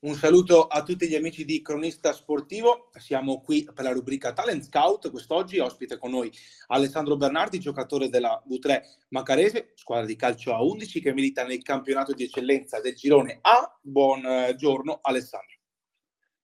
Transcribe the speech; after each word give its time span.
Un 0.00 0.14
saluto 0.14 0.68
a 0.68 0.84
tutti 0.84 1.08
gli 1.08 1.16
amici 1.16 1.44
di 1.44 1.60
Cronista 1.60 2.12
Sportivo, 2.12 2.88
siamo 2.98 3.40
qui 3.40 3.64
per 3.64 3.82
la 3.82 3.90
rubrica 3.90 4.32
Talent 4.32 4.62
Scout, 4.62 5.10
quest'oggi 5.10 5.58
ospite 5.58 5.98
con 5.98 6.12
noi 6.12 6.30
Alessandro 6.68 7.16
Bernardi, 7.16 7.58
giocatore 7.58 8.08
della 8.08 8.40
V3 8.48 8.80
Macarese, 9.08 9.72
squadra 9.74 10.06
di 10.06 10.14
calcio 10.14 10.54
a 10.54 10.62
11 10.62 11.00
che 11.00 11.12
milita 11.12 11.44
nel 11.44 11.64
campionato 11.64 12.12
di 12.12 12.22
eccellenza 12.22 12.80
del 12.80 12.94
girone 12.94 13.38
A. 13.40 13.76
Buongiorno 13.80 15.00
Alessandro. 15.02 15.56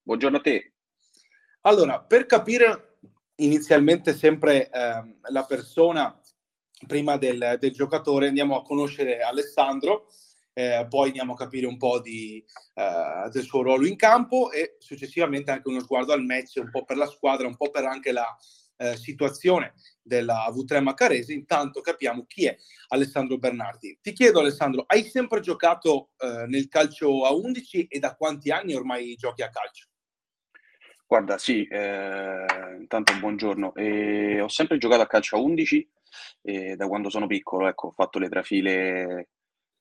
Buongiorno 0.02 0.38
a 0.38 0.40
te. 0.40 0.72
Allora, 1.60 2.00
per 2.00 2.26
capire 2.26 2.96
inizialmente 3.36 4.14
sempre 4.14 4.68
eh, 4.68 5.16
la 5.30 5.44
persona 5.44 6.20
prima 6.88 7.16
del, 7.18 7.56
del 7.60 7.70
giocatore, 7.70 8.26
andiamo 8.26 8.56
a 8.56 8.64
conoscere 8.64 9.20
Alessandro 9.20 10.08
eh, 10.54 10.86
poi 10.88 11.08
andiamo 11.08 11.32
a 11.32 11.36
capire 11.36 11.66
un 11.66 11.76
po' 11.76 12.00
di, 12.00 12.42
eh, 12.74 13.28
del 13.30 13.42
suo 13.42 13.62
ruolo 13.62 13.86
in 13.86 13.96
campo 13.96 14.50
e 14.52 14.76
successivamente 14.78 15.50
anche 15.50 15.68
uno 15.68 15.80
sguardo 15.80 16.12
al 16.12 16.24
match, 16.24 16.54
un 16.56 16.70
po' 16.70 16.84
per 16.84 16.96
la 16.96 17.06
squadra, 17.06 17.46
un 17.46 17.56
po' 17.56 17.70
per 17.70 17.84
anche 17.84 18.12
la 18.12 18.24
eh, 18.76 18.96
situazione 18.96 19.74
della 20.00 20.46
V3 20.50 20.80
Macarese. 20.80 21.32
Intanto 21.32 21.80
capiamo 21.80 22.24
chi 22.26 22.46
è 22.46 22.56
Alessandro 22.88 23.36
Bernardi. 23.36 23.98
Ti 24.00 24.12
chiedo 24.12 24.40
Alessandro, 24.40 24.84
hai 24.86 25.02
sempre 25.04 25.40
giocato 25.40 26.10
eh, 26.18 26.46
nel 26.46 26.68
calcio 26.68 27.24
a 27.24 27.32
11 27.32 27.86
e 27.88 27.98
da 27.98 28.14
quanti 28.14 28.50
anni 28.50 28.74
ormai 28.74 29.16
giochi 29.16 29.42
a 29.42 29.50
calcio? 29.50 29.88
Guarda, 31.06 31.36
sì, 31.36 31.66
eh, 31.66 32.46
intanto 32.78 33.16
buongiorno. 33.18 33.74
Ho 34.40 34.48
sempre 34.48 34.78
giocato 34.78 35.02
a 35.02 35.06
calcio 35.06 35.36
a 35.36 35.40
11 35.40 35.90
eh, 36.42 36.76
da 36.76 36.86
quando 36.86 37.10
sono 37.10 37.26
piccolo, 37.26 37.68
ecco, 37.68 37.88
ho 37.88 37.92
fatto 37.92 38.18
le 38.18 38.28
trafile 38.28 39.28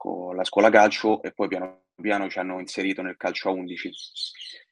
con 0.04 0.36
la 0.36 0.44
scuola 0.44 0.70
calcio 0.70 1.22
e 1.22 1.32
poi 1.32 1.48
piano 1.48 1.84
piano 2.02 2.30
ci 2.30 2.38
hanno 2.38 2.60
inserito 2.60 3.02
nel 3.02 3.16
calcio 3.16 3.48
a 3.48 3.54
11. 3.54 3.92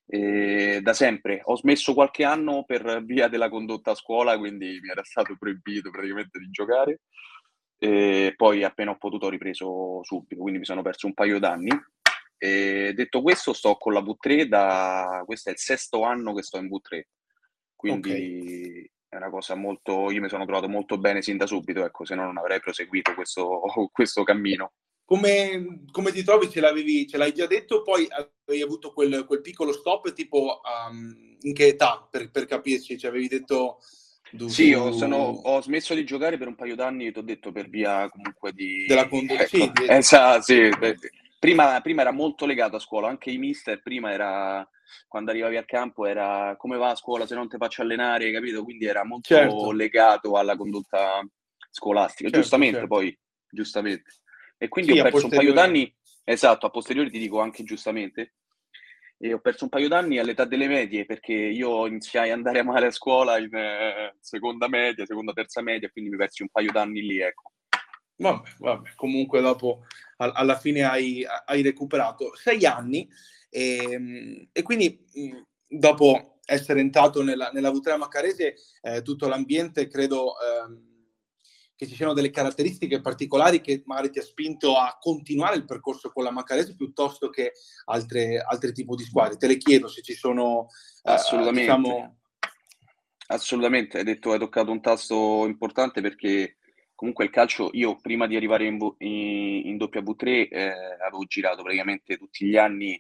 E 0.08 0.82
da 0.82 0.94
sempre 0.94 1.40
ho 1.46 1.56
smesso 1.56 1.94
qualche 1.94 2.26
anno 2.26 2.66
per 2.66 3.02
via 3.06 3.30
della 3.30 3.48
condotta 3.48 3.92
a 3.92 3.96
scuola, 3.96 4.38
quindi 4.38 4.78
mi 4.82 4.90
era 4.90 5.06
stato 5.06 5.38
proibito 5.38 5.90
praticamente 5.90 6.38
di 6.38 6.50
giocare. 6.50 7.00
E 7.78 8.34
poi 8.36 8.66
appena 8.66 8.92
ho 8.92 8.98
potuto 8.98 9.28
ho 9.28 9.30
ripreso 9.30 10.04
subito, 10.04 10.42
quindi 10.42 10.60
mi 10.60 10.66
sono 10.66 10.82
perso 10.82 11.08
un 11.08 11.14
paio 11.14 11.40
d'anni. 11.40 11.72
E 12.38 12.92
detto 12.94 13.22
questo, 13.22 13.54
sto 13.54 13.76
con 13.76 13.94
la 13.94 14.02
V3 14.02 14.44
da 14.44 15.24
questo 15.26 15.48
è 15.50 15.54
il 15.54 15.60
sesto 15.60 16.04
anno 16.04 16.34
che 16.34 16.44
sto 16.44 16.58
in 16.58 16.68
V3, 16.68 17.02
quindi 17.74 18.12
okay. 18.12 18.92
è 19.08 19.16
una 19.16 19.30
cosa 19.30 19.56
molto. 19.56 20.12
Io 20.12 20.20
mi 20.20 20.28
sono 20.28 20.44
trovato 20.44 20.68
molto 20.68 20.98
bene 20.98 21.22
sin 21.22 21.38
da 21.38 21.48
subito, 21.48 21.86
ecco, 21.86 22.04
se 22.04 22.16
no 22.16 22.26
non 22.26 22.38
avrei 22.38 22.60
proseguito 22.60 23.14
questo, 23.14 23.62
questo 23.94 24.24
cammino. 24.24 24.74
Come, 25.12 25.84
come, 25.92 26.14
ti 26.14 26.24
trovi? 26.24 26.50
Ce, 26.50 26.62
l'avevi, 26.62 27.06
ce 27.06 27.18
l'hai 27.18 27.34
già 27.34 27.46
detto? 27.46 27.82
Poi 27.82 28.08
avevi 28.10 28.64
avuto 28.64 28.94
quel, 28.94 29.26
quel 29.26 29.42
piccolo 29.42 29.74
stop, 29.74 30.14
tipo 30.14 30.62
um, 30.90 31.36
in 31.42 31.54
che 31.54 31.68
età, 31.68 32.08
per, 32.10 32.32
per 32.32 32.46
capirci? 32.46 32.98
Ci 32.98 33.08
avevi 33.08 33.28
detto... 33.28 33.80
Du, 34.32 34.48
sì, 34.48 34.72
ho, 34.72 34.94
sono, 34.94 35.18
ho, 35.18 35.62
smesso 35.62 35.94
di 35.94 36.06
giocare 36.06 36.38
per 36.38 36.48
un 36.48 36.56
paio 36.56 36.76
d'anni, 36.76 37.12
ti 37.12 37.20
ho 37.20 37.24
detto, 37.24 37.52
per 37.52 37.68
via 37.68 38.10
comunque 38.10 38.54
di... 38.54 38.86
Della 38.88 39.10
condotta, 39.10 39.44
ecco, 39.44 39.58
sì. 39.58 39.72
Esatto, 39.86 40.42
sì. 40.44 40.70
Prima, 41.38 41.82
prima, 41.82 42.04
era 42.04 42.12
molto 42.12 42.46
legato 42.46 42.78
a 42.78 42.80
scuola, 42.80 43.10
anche 43.10 43.32
i 43.32 43.38
mister 43.38 43.82
prima 43.82 44.14
era, 44.14 44.66
quando 45.10 45.32
arrivavi 45.32 45.58
a 45.58 45.66
campo, 45.66 46.06
era 46.06 46.56
come 46.58 46.78
va 46.78 46.92
a 46.92 46.96
scuola 46.96 47.28
se 47.28 47.36
non 47.36 47.50
ti 47.50 47.58
faccio 47.58 47.82
allenare, 47.82 48.32
capito? 48.32 48.64
Quindi 48.64 48.86
era 48.86 49.04
molto 49.04 49.28
certo. 49.28 49.72
legato 49.74 50.38
alla 50.38 50.56
condotta 50.56 51.20
scolastica. 51.70 52.30
Certo, 52.30 52.40
giustamente 52.40 52.80
certo. 52.80 52.96
poi, 52.96 53.20
giustamente. 53.50 54.10
E 54.62 54.68
quindi 54.68 54.94
sì, 54.94 55.00
ho 55.00 55.04
perso 55.04 55.26
un 55.26 55.32
paio 55.32 55.54
d'anni, 55.54 55.92
esatto, 56.24 56.68
a 56.68 56.70
posteriori 56.70 57.10
ti 57.10 57.18
dico 57.18 57.40
anche 57.40 57.64
giustamente, 57.64 58.36
e 59.18 59.34
ho 59.34 59.40
perso 59.40 59.64
un 59.64 59.72
paio 59.72 59.88
d'anni 59.88 60.20
all'età 60.20 60.46
delle 60.46 60.68
medie 60.68 61.04
perché 61.04 61.34
io 61.34 61.88
iniziai 61.88 62.30
ad 62.30 62.38
andare 62.38 62.62
male 62.62 62.86
a 62.86 62.92
scuola 62.92 63.40
in 63.40 63.52
eh, 63.56 64.16
seconda 64.20 64.68
media, 64.68 65.04
seconda, 65.08 65.34
terza 65.34 65.64
media, 65.64 65.90
quindi 65.90 66.12
mi 66.12 66.18
persi 66.18 66.44
un 66.44 66.50
paio 66.50 66.72
d'anni 66.72 67.02
lì, 67.02 67.20
ecco. 67.20 67.54
Vabbè, 68.18 68.50
vabbè, 68.60 68.92
comunque 68.96 69.42
dopo 69.42 69.86
a, 70.18 70.30
alla 70.32 70.60
fine 70.60 70.84
hai, 70.84 71.26
hai, 71.46 71.64
recuperato 71.64 72.36
sei 72.36 72.64
anni 72.64 73.10
e, 73.50 73.78
ehm, 73.78 74.50
e 74.52 74.62
quindi 74.62 75.04
dopo 75.68 76.38
essere 76.46 76.82
entrato 76.82 77.24
nella, 77.24 77.50
nella 77.50 77.72
V3 77.72 77.98
Macarese, 77.98 78.56
eh, 78.82 79.02
tutto 79.02 79.28
l'ambiente 79.28 79.88
credo... 79.88 80.34
Eh, 80.34 80.90
che 81.82 81.88
ci 81.88 81.96
siano 81.96 82.14
delle 82.14 82.30
caratteristiche 82.30 83.02
particolari 83.02 83.60
che 83.60 83.82
magari 83.88 84.12
ti 84.12 84.20
ha 84.20 84.22
spinto 84.22 84.76
a 84.76 85.00
continuare 85.02 85.56
il 85.56 85.66
percorso 85.66 86.12
con 86.12 86.24
la 86.24 86.30
Macarese 86.30 86.76
piuttosto 86.76 87.32
che 87.32 87.54
altre, 87.86 88.38
altri 88.38 88.72
tipi 88.72 88.94
di 88.94 89.04
squadre. 89.04 89.36
Te 89.36 89.48
le 89.48 89.58
chiedo 89.58 89.88
se 89.88 90.04
ci 90.04 90.14
sono... 90.14 90.68
Eh, 91.02 91.12
Assolutamente. 91.12 91.60
Eh, 91.60 91.64
diciamo... 91.64 92.18
Assolutamente, 93.26 93.98
hai 93.98 94.04
detto, 94.04 94.32
hai 94.32 94.38
toccato 94.38 94.70
un 94.70 94.80
tasto 94.80 95.48
importante 95.48 96.02
perché 96.02 96.58
comunque 96.94 97.26
il 97.26 97.32
calcio, 97.32 97.70
io 97.72 97.96
prima 97.96 98.28
di 98.28 98.36
arrivare 98.36 98.66
in, 98.68 98.78
in, 99.00 99.62
in 99.66 99.78
W3 99.78 100.50
eh, 100.52 100.74
avevo 101.04 101.26
girato 101.26 101.64
praticamente 101.64 102.16
tutti 102.16 102.46
gli 102.46 102.58
anni, 102.58 102.94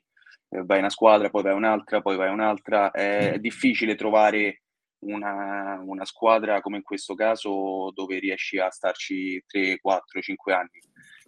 eh, 0.50 0.64
vai 0.64 0.80
una 0.80 0.90
squadra, 0.90 1.30
poi 1.30 1.44
vai 1.44 1.54
un'altra, 1.54 2.02
poi 2.02 2.16
vai 2.16 2.32
un'altra, 2.32 2.90
è 2.90 3.36
mm. 3.38 3.42
difficile 3.42 3.94
trovare 3.94 4.64
una, 5.02 5.82
una, 5.86 6.06
squadra 6.06 6.62
come 6.62 6.78
in 6.78 6.84
questo 6.84 7.16
caso 7.16 7.92
dove 7.94 8.20
riesci 8.20 8.58
a 8.60 8.70
starci 8.70 9.44
3, 9.48 9.80
4, 9.80 10.22
5 10.22 10.54
anni. 10.54 10.80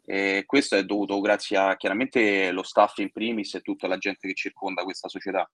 E 0.06 0.44
questo 0.46 0.76
è 0.76 0.84
dovuto 0.84 1.20
grazie 1.22 1.58
a 1.58 1.76
chiaramente 1.78 2.52
lo 2.52 2.64
staff 2.64 2.98
in 2.98 3.12
primis 3.12 3.56
e 3.56 3.62
tutta 3.62 3.88
la 3.88 3.98
gente 3.98 4.28
che 4.28 4.34
circonda 4.34 4.84
questa 4.84 5.08
società. 5.08 5.50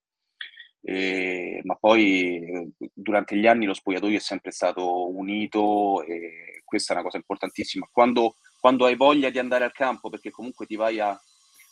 E, 0.81 1.59
ma 1.63 1.75
poi 1.75 2.73
durante 2.93 3.35
gli 3.35 3.45
anni 3.45 3.65
lo 3.65 3.73
spogliatoio 3.73 4.17
è 4.17 4.21
sempre 4.21 4.51
stato 4.51 5.09
unito 5.09 6.03
e 6.03 6.61
questa 6.63 6.93
è 6.93 6.95
una 6.95 7.03
cosa 7.03 7.17
importantissima. 7.17 7.87
Quando, 7.91 8.37
quando 8.59 8.85
hai 8.85 8.95
voglia 8.95 9.29
di 9.29 9.39
andare 9.39 9.65
al 9.65 9.71
campo, 9.71 10.09
perché 10.09 10.31
comunque 10.31 10.65
ti 10.65 10.75
vai 10.75 10.99
a, 10.99 11.19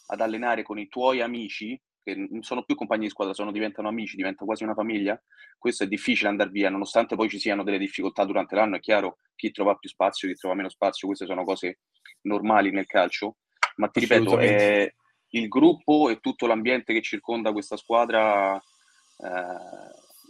ad 0.08 0.22
allenare 0.22 0.64
con 0.64 0.78
i 0.78 0.88
tuoi 0.88 1.22
amici, 1.22 1.80
che 2.08 2.16
non 2.16 2.42
sono 2.42 2.64
più 2.64 2.76
compagni 2.76 3.04
di 3.04 3.10
squadra, 3.10 3.34
sono, 3.34 3.52
diventano 3.52 3.90
amici, 3.90 4.16
diventa 4.16 4.46
quasi 4.46 4.64
una 4.64 4.74
famiglia, 4.74 5.22
questo 5.58 5.84
è 5.84 5.88
difficile 5.88 6.30
andare 6.30 6.50
via, 6.50 6.70
nonostante 6.70 7.16
poi 7.16 7.28
ci 7.28 7.38
siano 7.38 7.64
delle 7.64 7.78
difficoltà 7.78 8.24
durante 8.24 8.56
l'anno, 8.56 8.78
è 8.78 8.80
chiaro, 8.80 9.18
chi 9.36 9.52
trova 9.52 9.76
più 9.76 9.90
spazio, 9.90 10.30
chi 10.30 10.36
trova 10.36 10.56
meno 10.56 10.70
spazio, 10.70 11.08
queste 11.08 11.26
sono 11.26 11.44
cose 11.44 11.80
normali 12.22 12.72
nel 12.72 12.86
calcio, 12.86 13.38
ma 13.76 13.90
ti 13.90 14.00
ripeto, 14.00 14.40
è 14.40 14.90
il 15.32 15.48
gruppo 15.50 16.10
e 16.10 16.20
tutto 16.22 16.48
l'ambiente 16.48 16.94
che 16.94 17.02
circonda 17.02 17.52
questa 17.52 17.76
squadra 17.76 18.56
eh, 18.56 18.62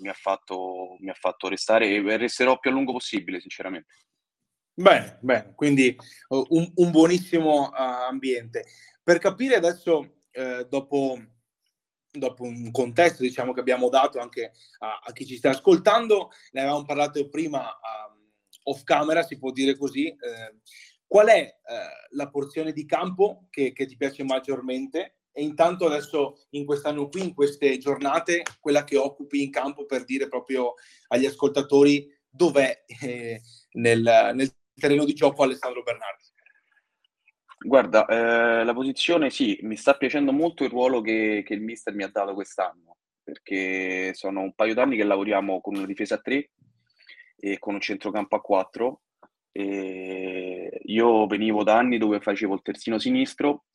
mi, 0.01 0.09
ha 0.09 0.13
fatto, 0.13 0.97
mi 0.99 1.09
ha 1.09 1.13
fatto 1.13 1.47
restare 1.47 1.87
e 1.87 2.17
resterò 2.17 2.57
più 2.57 2.71
a 2.71 2.73
lungo 2.73 2.93
possibile, 2.93 3.39
sinceramente. 3.39 3.93
Bene, 4.73 5.19
bene, 5.21 5.53
quindi 5.55 5.95
un, 6.29 6.71
un 6.75 6.91
buonissimo 6.91 7.69
uh, 7.69 7.73
ambiente. 7.73 8.65
Per 9.03 9.17
capire 9.19 9.55
adesso, 9.55 10.21
eh, 10.31 10.67
dopo 10.69 11.17
dopo 12.19 12.43
un 12.43 12.71
contesto 12.71 13.21
diciamo, 13.21 13.53
che 13.53 13.59
abbiamo 13.59 13.89
dato 13.89 14.19
anche 14.19 14.53
a, 14.79 15.01
a, 15.03 15.11
chi 15.11 15.25
ci 15.25 15.37
sta 15.37 15.49
ascoltando, 15.49 16.31
ne 16.51 16.61
avevamo 16.61 16.85
parlato 16.85 17.27
prima 17.29 17.59
um, 17.61 18.17
off 18.63 18.83
camera, 18.83 19.23
si 19.23 19.37
può 19.37 19.51
dire 19.51 19.77
così. 19.77 20.07
Eh, 20.07 20.55
qual 21.07 21.27
è 21.27 21.39
eh, 21.39 21.55
la 22.11 22.29
porzione 22.29 22.73
di 22.73 22.85
campo 22.85 23.47
che, 23.49 23.71
che, 23.71 23.85
ti 23.85 23.95
piace 23.95 24.23
maggiormente? 24.23 25.19
E 25.31 25.41
intanto 25.41 25.85
adesso 25.85 26.45
in 26.51 26.65
quest'anno 26.65 27.07
qui, 27.07 27.21
in 27.21 27.33
queste 27.33 27.77
giornate, 27.77 28.43
quella 28.59 28.83
che 28.83 28.97
occupi 28.97 29.41
in 29.41 29.51
campo 29.51 29.85
per 29.85 30.03
dire 30.03 30.27
proprio 30.27 30.73
agli 31.07 31.25
ascoltatori 31.25 32.13
dov'è 32.27 32.83
eh, 33.01 33.41
nel, 33.73 34.31
nel 34.33 34.51
terreno 34.73 35.05
di 35.05 35.13
gioco 35.13 35.43
Alessandro 35.43 35.83
Bernardi. 35.83 36.26
Guarda, 37.67 38.05
eh, 38.05 38.63
la 38.63 38.73
posizione 38.73 39.29
sì, 39.29 39.59
mi 39.63 39.75
sta 39.75 39.97
piacendo 39.97 40.31
molto 40.31 40.63
il 40.63 40.69
ruolo 40.69 41.01
che, 41.01 41.43
che 41.45 41.53
il 41.53 41.59
mister 41.59 41.93
mi 41.93 42.03
ha 42.03 42.07
dato 42.07 42.33
quest'anno, 42.33 42.95
perché 43.21 44.13
sono 44.13 44.39
un 44.39 44.53
paio 44.53 44.73
d'anni 44.73 44.95
che 44.95 45.03
lavoriamo 45.03 45.59
con 45.59 45.75
una 45.75 45.85
difesa 45.85 46.15
a 46.15 46.19
3 46.19 46.49
e 47.35 47.59
con 47.59 47.73
un 47.73 47.81
centrocampo 47.81 48.37
a 48.37 48.41
4. 48.41 49.01
E 49.51 50.79
io 50.81 51.27
venivo 51.27 51.63
da 51.63 51.77
anni 51.77 51.97
dove 51.97 52.21
facevo 52.21 52.53
il 52.53 52.61
terzino 52.61 52.97
sinistro 52.99 53.65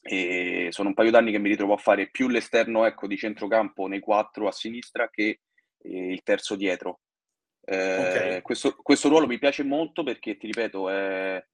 e 0.00 0.68
sono 0.70 0.88
un 0.88 0.94
paio 0.94 1.10
d'anni 1.10 1.30
che 1.30 1.38
mi 1.38 1.50
ritrovo 1.50 1.74
a 1.74 1.78
fare 1.78 2.08
più 2.08 2.28
l'esterno 2.28 2.86
ecco, 2.86 3.06
di 3.06 3.18
centrocampo 3.18 3.88
nei 3.88 4.00
4 4.00 4.48
a 4.48 4.52
sinistra 4.52 5.10
che 5.10 5.40
eh, 5.82 6.12
il 6.12 6.22
terzo 6.22 6.56
dietro. 6.56 7.00
Eh, 7.60 7.98
okay. 7.98 8.40
questo, 8.40 8.74
questo, 8.74 9.10
ruolo 9.10 9.26
mi 9.26 9.38
piace 9.38 9.64
molto 9.64 10.02
perché, 10.02 10.38
ti 10.38 10.46
ripeto, 10.46 10.88
è 10.88 11.44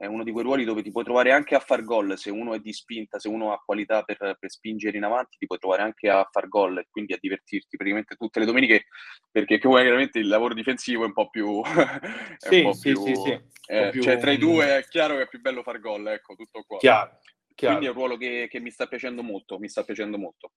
è 0.00 0.06
uno 0.06 0.24
di 0.24 0.32
quei 0.32 0.44
ruoli 0.44 0.64
dove 0.64 0.80
ti 0.80 0.90
puoi 0.90 1.04
trovare 1.04 1.30
anche 1.30 1.54
a 1.54 1.60
far 1.60 1.82
gol, 1.82 2.16
se 2.16 2.30
uno 2.30 2.54
è 2.54 2.58
di 2.58 2.72
spinta, 2.72 3.18
se 3.18 3.28
uno 3.28 3.52
ha 3.52 3.62
qualità 3.62 4.02
per, 4.02 4.16
per 4.16 4.50
spingere 4.50 4.96
in 4.96 5.04
avanti, 5.04 5.36
ti 5.36 5.44
puoi 5.44 5.58
trovare 5.58 5.82
anche 5.82 6.08
a 6.08 6.26
far 6.32 6.48
gol 6.48 6.78
e 6.78 6.86
quindi 6.88 7.12
a 7.12 7.18
divertirti 7.20 7.76
praticamente 7.76 8.14
tutte 8.16 8.40
le 8.40 8.46
domeniche, 8.46 8.86
perché 9.30 9.58
chiaramente 9.58 10.18
il 10.18 10.28
lavoro 10.28 10.54
difensivo 10.54 11.02
è 11.02 11.06
un 11.06 11.12
po' 11.12 11.28
più... 11.28 11.60
sì, 12.38 12.62
po 12.62 12.72
sì, 12.72 12.92
più, 12.92 13.04
sì, 13.04 13.14
sì, 13.14 13.40
eh, 13.66 13.90
più... 13.90 14.00
Cioè 14.00 14.16
tra 14.16 14.30
i 14.30 14.38
due 14.38 14.78
è 14.78 14.84
chiaro 14.84 15.16
che 15.16 15.24
è 15.24 15.28
più 15.28 15.38
bello 15.42 15.62
far 15.62 15.78
gol, 15.80 16.08
ecco, 16.08 16.34
tutto 16.34 16.64
qua. 16.66 16.78
Chiaro, 16.78 17.18
chiaro. 17.54 17.76
Quindi 17.76 17.84
è 17.84 17.88
un 17.90 17.94
ruolo 17.94 18.16
che, 18.16 18.46
che 18.48 18.58
mi 18.58 18.70
sta 18.70 18.86
piacendo 18.86 19.22
molto, 19.22 19.58
mi 19.58 19.68
sta 19.68 19.84
piacendo 19.84 20.16
molto. 20.16 20.52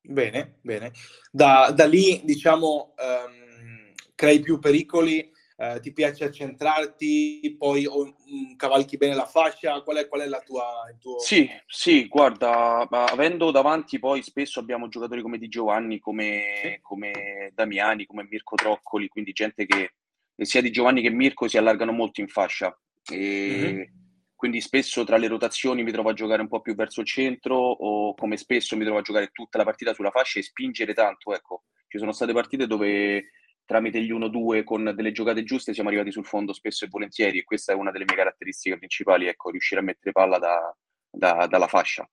Bene, 0.00 0.58
bene. 0.62 0.90
Da, 1.30 1.70
da 1.72 1.86
lì, 1.86 2.22
diciamo, 2.24 2.94
um, 2.96 3.92
crei 4.16 4.40
più 4.40 4.58
pericoli, 4.58 5.30
uh, 5.58 5.80
ti 5.80 5.92
piace 5.92 6.24
accentrarti, 6.24 7.54
poi 7.58 7.86
um, 7.86 8.56
cavalchi 8.56 8.96
bene 8.96 9.14
la 9.14 9.26
fascia, 9.26 9.82
qual 9.82 9.98
è, 9.98 10.08
qual 10.08 10.22
è 10.22 10.26
la 10.26 10.40
tua... 10.40 10.64
Tuo... 10.98 11.18
Sì, 11.20 11.48
sì, 11.66 12.08
guarda, 12.08 12.88
avendo 12.88 13.50
davanti 13.50 13.98
poi 13.98 14.22
spesso 14.22 14.60
abbiamo 14.60 14.88
giocatori 14.88 15.22
come 15.22 15.38
Di 15.38 15.48
Giovanni, 15.48 15.98
come, 15.98 16.78
come 16.82 17.52
Damiani, 17.54 18.06
come 18.06 18.26
Mirko 18.28 18.56
Troccoli, 18.56 19.08
quindi 19.08 19.32
gente 19.32 19.66
che 19.66 19.94
sia 20.36 20.60
Di 20.60 20.70
Giovanni 20.70 21.02
che 21.02 21.10
Mirko 21.10 21.48
si 21.48 21.58
allargano 21.58 21.92
molto 21.92 22.20
in 22.20 22.28
fascia. 22.28 22.76
E... 23.10 23.58
Mm-hmm 23.60 23.96
quindi 24.38 24.60
spesso 24.60 25.02
tra 25.02 25.16
le 25.16 25.26
rotazioni 25.26 25.82
mi 25.82 25.90
trovo 25.90 26.10
a 26.10 26.12
giocare 26.12 26.42
un 26.42 26.46
po' 26.46 26.60
più 26.60 26.76
verso 26.76 27.00
il 27.00 27.08
centro 27.08 27.56
o 27.56 28.14
come 28.14 28.36
spesso 28.36 28.76
mi 28.76 28.84
trovo 28.84 29.00
a 29.00 29.02
giocare 29.02 29.30
tutta 29.32 29.58
la 29.58 29.64
partita 29.64 29.92
sulla 29.92 30.12
fascia 30.12 30.38
e 30.38 30.44
spingere 30.44 30.94
tanto, 30.94 31.34
ecco. 31.34 31.64
Ci 31.88 31.98
sono 31.98 32.12
state 32.12 32.32
partite 32.32 32.68
dove 32.68 33.30
tramite 33.68 34.00
gli 34.00 34.10
1-2 34.10 34.64
con 34.64 34.94
delle 34.96 35.12
giocate 35.12 35.44
giuste 35.44 35.74
siamo 35.74 35.90
arrivati 35.90 36.10
sul 36.10 36.24
fondo 36.24 36.54
spesso 36.54 36.86
e 36.86 36.88
volentieri 36.88 37.38
e 37.38 37.44
questa 37.44 37.72
è 37.72 37.74
una 37.74 37.90
delle 37.90 38.06
mie 38.06 38.16
caratteristiche 38.16 38.78
principali, 38.78 39.26
ecco, 39.26 39.50
riuscire 39.50 39.82
a 39.82 39.84
mettere 39.84 40.12
palla 40.12 40.38
da, 40.38 40.74
da, 41.10 41.46
dalla 41.46 41.66
fascia. 41.66 42.08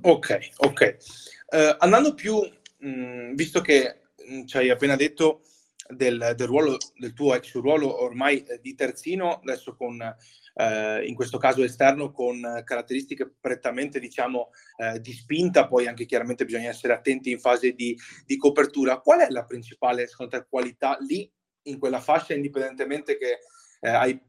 Ok, 0.00 0.48
ok. 0.56 0.96
Uh, 1.46 1.76
andando 1.78 2.14
più, 2.14 2.34
mh, 2.78 2.88
mm, 2.88 3.34
visto 3.34 3.60
che 3.60 4.00
mh, 4.26 4.38
mm, 4.38 4.46
ci 4.46 4.56
hai 4.56 4.70
appena 4.70 4.96
detto 4.96 5.42
del, 5.90 6.34
del, 6.36 6.46
ruolo, 6.46 6.76
del 6.96 7.12
tuo 7.12 7.34
ex 7.34 7.54
ruolo 7.54 8.02
ormai 8.02 8.42
eh, 8.42 8.60
di 8.60 8.74
terzino, 8.74 9.40
adesso 9.40 9.74
con 9.76 10.00
eh, 10.54 11.06
in 11.06 11.14
questo 11.14 11.38
caso 11.38 11.62
esterno 11.62 12.10
con 12.10 12.40
caratteristiche 12.64 13.32
prettamente 13.40 13.98
diciamo 13.98 14.50
eh, 14.76 15.00
di 15.00 15.12
spinta, 15.12 15.66
poi 15.66 15.86
anche 15.86 16.06
chiaramente 16.06 16.44
bisogna 16.44 16.68
essere 16.68 16.92
attenti 16.92 17.30
in 17.30 17.38
fase 17.38 17.72
di, 17.72 17.96
di, 18.24 18.36
copertura. 18.36 19.00
Qual 19.00 19.20
è 19.20 19.28
la 19.30 19.44
principale 19.44 20.06
secondo 20.06 20.38
te 20.38 20.46
qualità 20.48 20.96
lì 21.00 21.30
in 21.64 21.78
quella 21.78 22.00
fascia, 22.00 22.34
indipendentemente 22.34 23.16
che 23.16 23.38
eh, 23.80 23.88
hai 23.88 24.20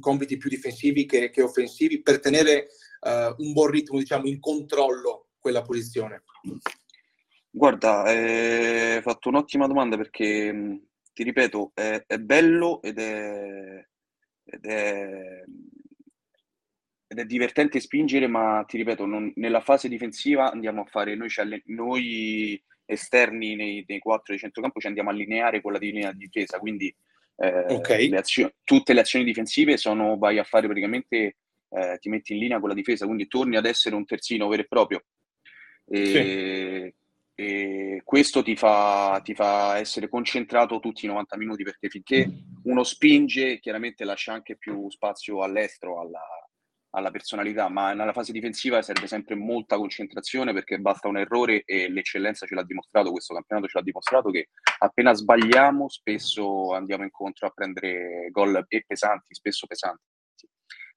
compiti 0.00 0.36
più 0.36 0.48
difensivi 0.48 1.06
che, 1.06 1.30
che 1.30 1.42
offensivi, 1.42 2.02
per 2.02 2.20
tenere 2.20 2.68
eh, 3.00 3.34
un 3.38 3.52
buon 3.52 3.70
ritmo, 3.70 3.98
diciamo, 3.98 4.26
in 4.26 4.40
controllo 4.40 5.28
quella 5.38 5.62
posizione? 5.62 6.22
Guarda, 7.50 8.02
hai 8.04 9.02
fatto 9.02 9.28
un'ottima 9.28 9.66
domanda 9.66 9.96
perché, 9.96 10.80
ti 11.12 11.22
ripeto, 11.22 11.72
è, 11.74 12.04
è 12.06 12.18
bello 12.18 12.80
ed 12.82 12.98
è, 12.98 13.86
ed 14.44 14.64
è, 14.64 15.44
ed 17.06 17.18
è 17.18 17.24
divertente 17.24 17.80
spingere, 17.80 18.26
ma 18.26 18.64
ti 18.66 18.76
ripeto, 18.78 19.04
non, 19.04 19.32
nella 19.36 19.60
fase 19.60 19.88
difensiva 19.88 20.50
andiamo 20.50 20.82
a 20.82 20.86
fare, 20.86 21.14
noi, 21.14 21.28
noi 21.66 22.62
esterni 22.84 23.54
nei, 23.54 23.84
nei 23.86 23.98
quattro 23.98 24.32
di 24.32 24.40
centrocampo 24.40 24.80
ci 24.80 24.86
andiamo 24.86 25.10
a 25.10 25.12
allineare 25.12 25.60
con 25.60 25.72
la 25.72 25.78
linea 25.78 26.12
di 26.12 26.18
difesa, 26.18 26.58
quindi 26.58 26.94
eh, 27.36 27.74
okay. 27.74 28.08
le 28.08 28.18
azioni, 28.18 28.52
tutte 28.64 28.92
le 28.92 29.00
azioni 29.00 29.24
difensive 29.24 29.76
sono, 29.76 30.16
vai 30.16 30.38
a 30.38 30.44
fare 30.44 30.66
praticamente, 30.66 31.36
eh, 31.68 31.98
ti 31.98 32.08
metti 32.08 32.32
in 32.32 32.38
linea 32.38 32.60
con 32.60 32.68
la 32.68 32.74
difesa, 32.74 33.06
quindi 33.06 33.28
torni 33.28 33.56
ad 33.56 33.66
essere 33.66 33.94
un 33.94 34.04
terzino 34.04 34.48
vero 34.48 34.62
e 34.62 34.66
proprio. 34.66 35.04
E, 35.86 36.06
sì. 36.06 37.01
E 37.34 38.02
questo 38.04 38.42
ti 38.42 38.56
fa, 38.56 39.20
ti 39.24 39.34
fa, 39.34 39.78
essere 39.78 40.08
concentrato 40.08 40.80
tutti 40.80 41.06
i 41.06 41.08
90 41.08 41.36
minuti 41.38 41.62
perché 41.62 41.88
finché 41.88 42.30
uno 42.64 42.84
spinge 42.84 43.58
chiaramente 43.58 44.04
lascia 44.04 44.32
anche 44.32 44.56
più 44.56 44.90
spazio 44.90 45.42
all'estero, 45.42 46.00
alla, 46.00 46.20
alla 46.94 47.10
personalità, 47.10 47.68
ma 47.68 47.94
nella 47.94 48.12
fase 48.12 48.32
difensiva 48.32 48.82
serve 48.82 49.06
sempre 49.06 49.34
molta 49.34 49.76
concentrazione 49.76 50.52
perché 50.52 50.78
basta 50.78 51.08
un 51.08 51.16
errore 51.16 51.62
e 51.64 51.88
l'eccellenza 51.88 52.46
ce 52.46 52.54
l'ha 52.54 52.64
dimostrato, 52.64 53.10
questo 53.10 53.34
campionato 53.34 53.68
ce 53.68 53.78
l'ha 53.78 53.84
dimostrato 53.84 54.30
che 54.30 54.48
appena 54.78 55.14
sbagliamo 55.14 55.88
spesso 55.88 56.72
andiamo 56.74 57.04
incontro 57.04 57.46
a 57.46 57.50
prendere 57.50 58.28
gol 58.30 58.64
e 58.68 58.84
pesanti, 58.86 59.34
spesso 59.34 59.66
pesanti. 59.66 60.02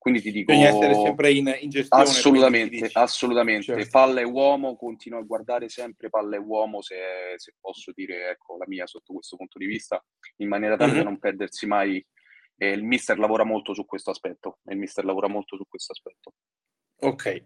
Quindi 0.06 0.22
ti 0.22 0.32
dico... 0.32 0.52
Bisogna 0.52 0.70
essere 0.70 0.94
sempre 0.94 1.32
in, 1.32 1.58
in 1.62 1.70
gestione. 1.72 2.04
Assolutamente, 2.04 2.90
assolutamente. 2.94 3.64
Certo. 3.64 3.90
Palla 3.90 4.22
e 4.22 4.24
uomo, 4.24 4.76
continuo 4.76 5.18
a 5.18 5.24
guardare 5.24 5.68
sempre 5.68 6.12
palla 6.12 6.36
e 6.36 6.38
uomo, 6.38 6.84
se, 6.84 6.96
se, 7.38 7.56
posso 7.60 7.92
dire 7.92 8.30
ecco, 8.30 8.56
la 8.56 8.66
mia 8.68 8.86
sotto 8.86 9.14
questo 9.14 9.36
punto 9.36 9.58
di 9.58 9.66
vista, 9.66 10.00
in 10.38 10.48
maniera 10.48 10.78
tale 10.78 10.92
mm-hmm. 10.92 11.02
da 11.02 11.10
non 11.10 11.18
perdersi 11.18 11.66
mai. 11.66 12.06
E 12.56 12.70
il 12.70 12.84
mister 12.84 13.18
lavora 13.18 13.46
molto 13.46 13.74
su 13.74 13.84
questo 13.88 14.12
aspetto. 14.12 14.60
il 14.70 14.78
mister 14.78 15.04
lavora 15.06 15.28
molto 15.28 15.56
su 15.56 15.66
questo 15.68 15.94
aspetto. 15.94 16.34
Ok. 17.00 17.46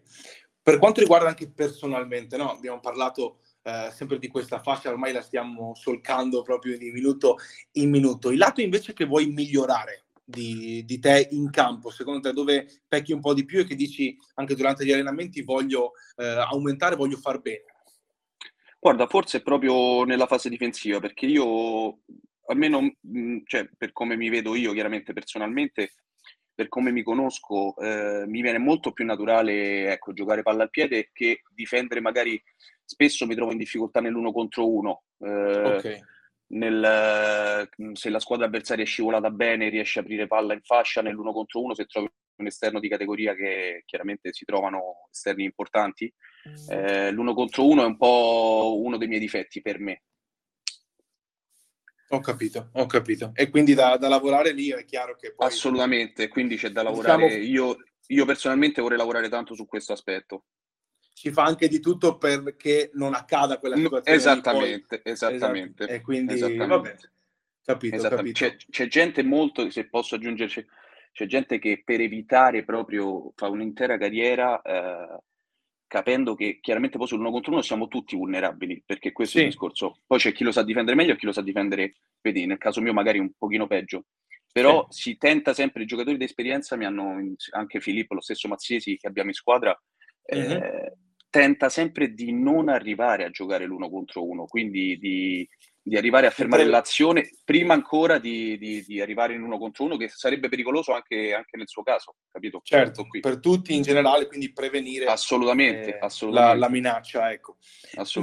Per 0.62 0.80
quanto 0.80 1.00
riguarda 1.00 1.30
anche 1.30 1.50
personalmente, 1.50 2.36
no? 2.36 2.52
abbiamo 2.52 2.82
parlato 2.82 3.40
eh, 3.64 3.90
sempre 3.94 4.20
di 4.20 4.28
questa 4.28 4.60
fascia, 4.60 4.90
ormai 4.90 5.14
la 5.14 5.22
stiamo 5.22 5.74
solcando 5.76 6.42
proprio 6.42 6.78
di 6.78 6.92
minuto 6.92 7.38
in 7.76 7.90
minuto. 7.90 8.32
Il 8.32 8.38
lato 8.38 8.60
invece 8.60 8.92
che 8.92 9.06
vuoi 9.06 9.28
migliorare 9.28 10.08
di, 10.30 10.84
di, 10.86 11.00
te 11.00 11.28
in 11.32 11.50
campo, 11.50 11.90
secondo 11.90 12.20
te 12.20 12.34
dove 12.34 12.84
pecchi 12.88 13.14
un 13.14 13.20
po' 13.20 13.34
di 13.34 13.46
più 13.46 13.60
e 13.60 13.66
che 13.66 13.76
dici 13.76 14.16
anche 14.36 14.56
durante 14.56 14.86
gli 14.86 14.92
allenamenti 14.92 15.42
voglio 15.42 15.94
eh, 16.18 16.26
aumentare, 16.26 16.96
voglio 16.96 17.18
far 17.18 17.42
bene? 17.42 17.66
Guarda, 18.80 19.08
forse 19.08 19.40
è 19.40 19.42
proprio 19.42 20.04
nella 20.04 20.28
fase 20.28 20.50
difensiva, 20.50 21.00
perché 21.00 21.26
io, 21.26 22.02
almeno 22.46 22.82
mm, 23.08 23.40
cioè, 23.46 23.68
per 23.76 23.92
come 23.92 24.16
mi 24.16 24.30
vedo 24.30 24.56
io 24.56 24.72
chiaramente 24.72 25.14
personalmente, 25.14 25.94
per 26.54 26.68
come 26.68 26.92
mi 26.92 27.02
conosco, 27.02 27.76
eh, 27.78 28.26
mi 28.28 28.42
viene 28.42 28.60
molto 28.60 28.92
più 28.92 29.06
naturale 29.06 29.92
ecco, 29.92 30.14
giocare 30.14 30.44
palla 30.44 30.64
al 30.64 30.70
piede 30.70 31.10
che 31.12 31.42
difendere 31.50 32.02
magari 32.02 32.42
spesso 32.84 33.26
mi 33.26 33.36
trovo 33.36 33.52
in 33.52 33.58
difficoltà 33.58 34.00
nell'uno 34.00 34.32
contro 34.32 34.70
uno. 34.70 35.04
Eh, 35.18 35.64
okay 35.64 36.02
nel, 36.50 37.70
mm, 37.82 37.94
se 37.94 38.10
la 38.10 38.20
squadra 38.20 38.46
avversaria 38.46 38.84
è 38.84 38.88
scivolata 38.88 39.30
bene, 39.30 39.70
riesce 39.70 40.00
a 40.00 40.02
aprire 40.02 40.28
palla 40.28 40.54
in 40.54 40.62
fascia 40.62 41.02
nell'uno 41.02 41.32
contro 41.32 41.62
uno, 41.62 41.76
se 41.76 41.86
trovi 41.86 42.08
un 42.38 42.46
esterno 42.48 42.80
di 42.80 42.88
categoria 42.88 43.36
che 43.36 43.84
chiaramente 43.86 44.32
si 44.34 44.46
trovano 44.46 45.08
esterni 45.12 45.44
importanti, 45.44 46.12
mm. 46.48 46.72
eh, 46.72 47.12
l'uno 47.12 47.34
contro 47.34 47.68
uno 47.68 47.84
è 47.84 47.86
un 47.86 47.98
po' 47.98 48.80
uno 48.82 48.98
dei 48.98 49.08
miei 49.08 49.20
difetti 49.20 49.62
per 49.62 49.80
me. 49.80 50.04
Ho 52.12 52.20
capito, 52.22 52.70
ho 52.74 52.86
capito. 52.88 53.32
E 53.36 53.50
quindi 53.50 53.76
da, 53.76 53.98
da 53.98 54.08
lavorare 54.08 54.52
lì 54.52 54.72
è 54.72 54.84
chiaro 54.84 55.16
che 55.16 55.36
poi... 55.36 55.46
Assolutamente, 55.46 56.28
quindi 56.28 56.56
c'è 56.56 56.72
da 56.72 56.82
lavorare. 56.82 57.28
Diciamo... 57.28 57.44
Io, 57.44 57.78
io 58.08 58.26
personalmente 58.26 58.82
vorrei 58.82 58.98
lavorare 58.98 59.30
tanto 59.30 59.54
su 59.54 59.68
questo 59.68 59.94
aspetto 59.94 60.46
si 61.20 61.34
fa 61.34 61.44
anche 61.44 61.68
di 61.68 61.82
tutto 61.82 62.18
perché 62.18 62.92
non 62.94 63.14
accada 63.14 63.60
quella 63.60 63.76
situazione. 63.76 64.18
Esattamente, 64.18 65.02
esattamente. 65.04 65.84
Esatto. 65.84 66.00
E 66.00 66.02
quindi, 66.02 66.34
esattamente. 66.36 66.66
vabbè, 66.66 66.96
capito, 67.62 67.96
esattamente. 67.98 68.32
C'è, 68.32 68.56
c'è, 68.70 68.88
gente 68.88 69.22
molto, 69.22 69.70
se 69.70 69.90
posso 69.90 70.16
aggiungerci, 70.16 70.66
c'è 71.12 71.26
gente 71.26 71.60
che 71.60 71.82
per 71.84 72.00
evitare 72.00 72.64
proprio, 72.64 73.34
fa 73.36 73.50
un'intera 73.50 73.98
carriera, 73.98 74.62
eh, 74.62 75.20
capendo 75.88 76.36
che 76.36 76.60
chiaramente 76.62 76.98
poi 76.98 77.08
sull'uno 77.08 77.32
contro 77.32 77.52
uno 77.52 77.64
siamo 77.64 77.90
tutti 77.90 78.16
vulnerabili, 78.16 78.82
perché 78.86 79.12
questo 79.12 79.40
sì. 79.40 79.44
è 79.44 79.48
il 79.48 79.52
discorso. 79.52 80.00
Poi 80.08 80.20
c'è 80.20 80.32
chi 80.32 80.46
lo 80.46 80.54
sa 80.54 80.64
difendere 80.64 80.96
meglio 80.96 81.12
e 81.12 81.18
chi 81.18 81.26
lo 81.26 81.34
sa 81.34 81.42
difendere, 81.42 81.96
vedi, 82.22 82.46
nel 82.46 82.58
caso 82.58 82.80
mio 82.80 82.94
magari 82.94 83.20
un 83.20 83.34
pochino 83.38 83.68
peggio. 83.68 84.06
Però 84.54 84.88
sì. 84.90 85.02
si 85.02 85.18
tenta 85.18 85.54
sempre, 85.54 85.84
i 85.84 85.86
giocatori 85.86 86.16
di 86.16 86.24
esperienza 86.24 86.78
mi 86.78 86.86
hanno, 86.86 87.18
anche 87.52 87.82
Filippo, 87.82 88.14
lo 88.14 88.22
stesso 88.22 88.48
Mazziesi 88.48 88.96
che 88.96 89.08
abbiamo 89.08 89.28
in 89.28 89.36
squadra, 89.36 89.78
mm-hmm. 90.34 90.52
eh, 90.52 90.98
tenta 91.30 91.70
sempre 91.70 92.14
di 92.14 92.32
non 92.34 92.70
arrivare 92.70 93.24
a 93.24 93.30
giocare 93.30 93.66
l'uno 93.66 93.90
contro 93.90 94.26
uno, 94.26 94.46
quindi 94.46 94.98
di, 94.98 95.48
di 95.82 95.98
arrivare 95.98 96.28
a 96.28 96.32
fermare 96.32 96.64
pre- 96.64 96.72
l'azione 96.72 97.30
prima 97.44 97.74
ancora 97.74 98.18
di, 98.18 98.58
di, 98.58 98.84
di, 98.84 99.00
arrivare 99.00 99.34
in 99.34 99.44
uno 99.44 99.58
contro 99.58 99.86
uno, 99.86 99.98
che 99.98 100.10
sarebbe 100.10 100.50
pericoloso 100.50 100.94
anche, 100.94 101.34
anche 101.34 101.58
nel 101.58 101.68
suo 101.68 101.84
caso, 101.84 102.16
capito? 102.32 102.62
Certo, 102.64 103.06
per 103.20 103.40
tutti 103.40 103.76
in 103.76 103.82
generale, 103.82 104.28
quindi 104.28 104.52
prevenire 104.52 105.06
assolutamente, 105.06 105.96
eh, 105.96 106.00
assolutamente. 106.00 106.60
La, 106.60 106.66
la, 106.66 106.70
minaccia, 106.72 107.32
ecco. 107.32 107.58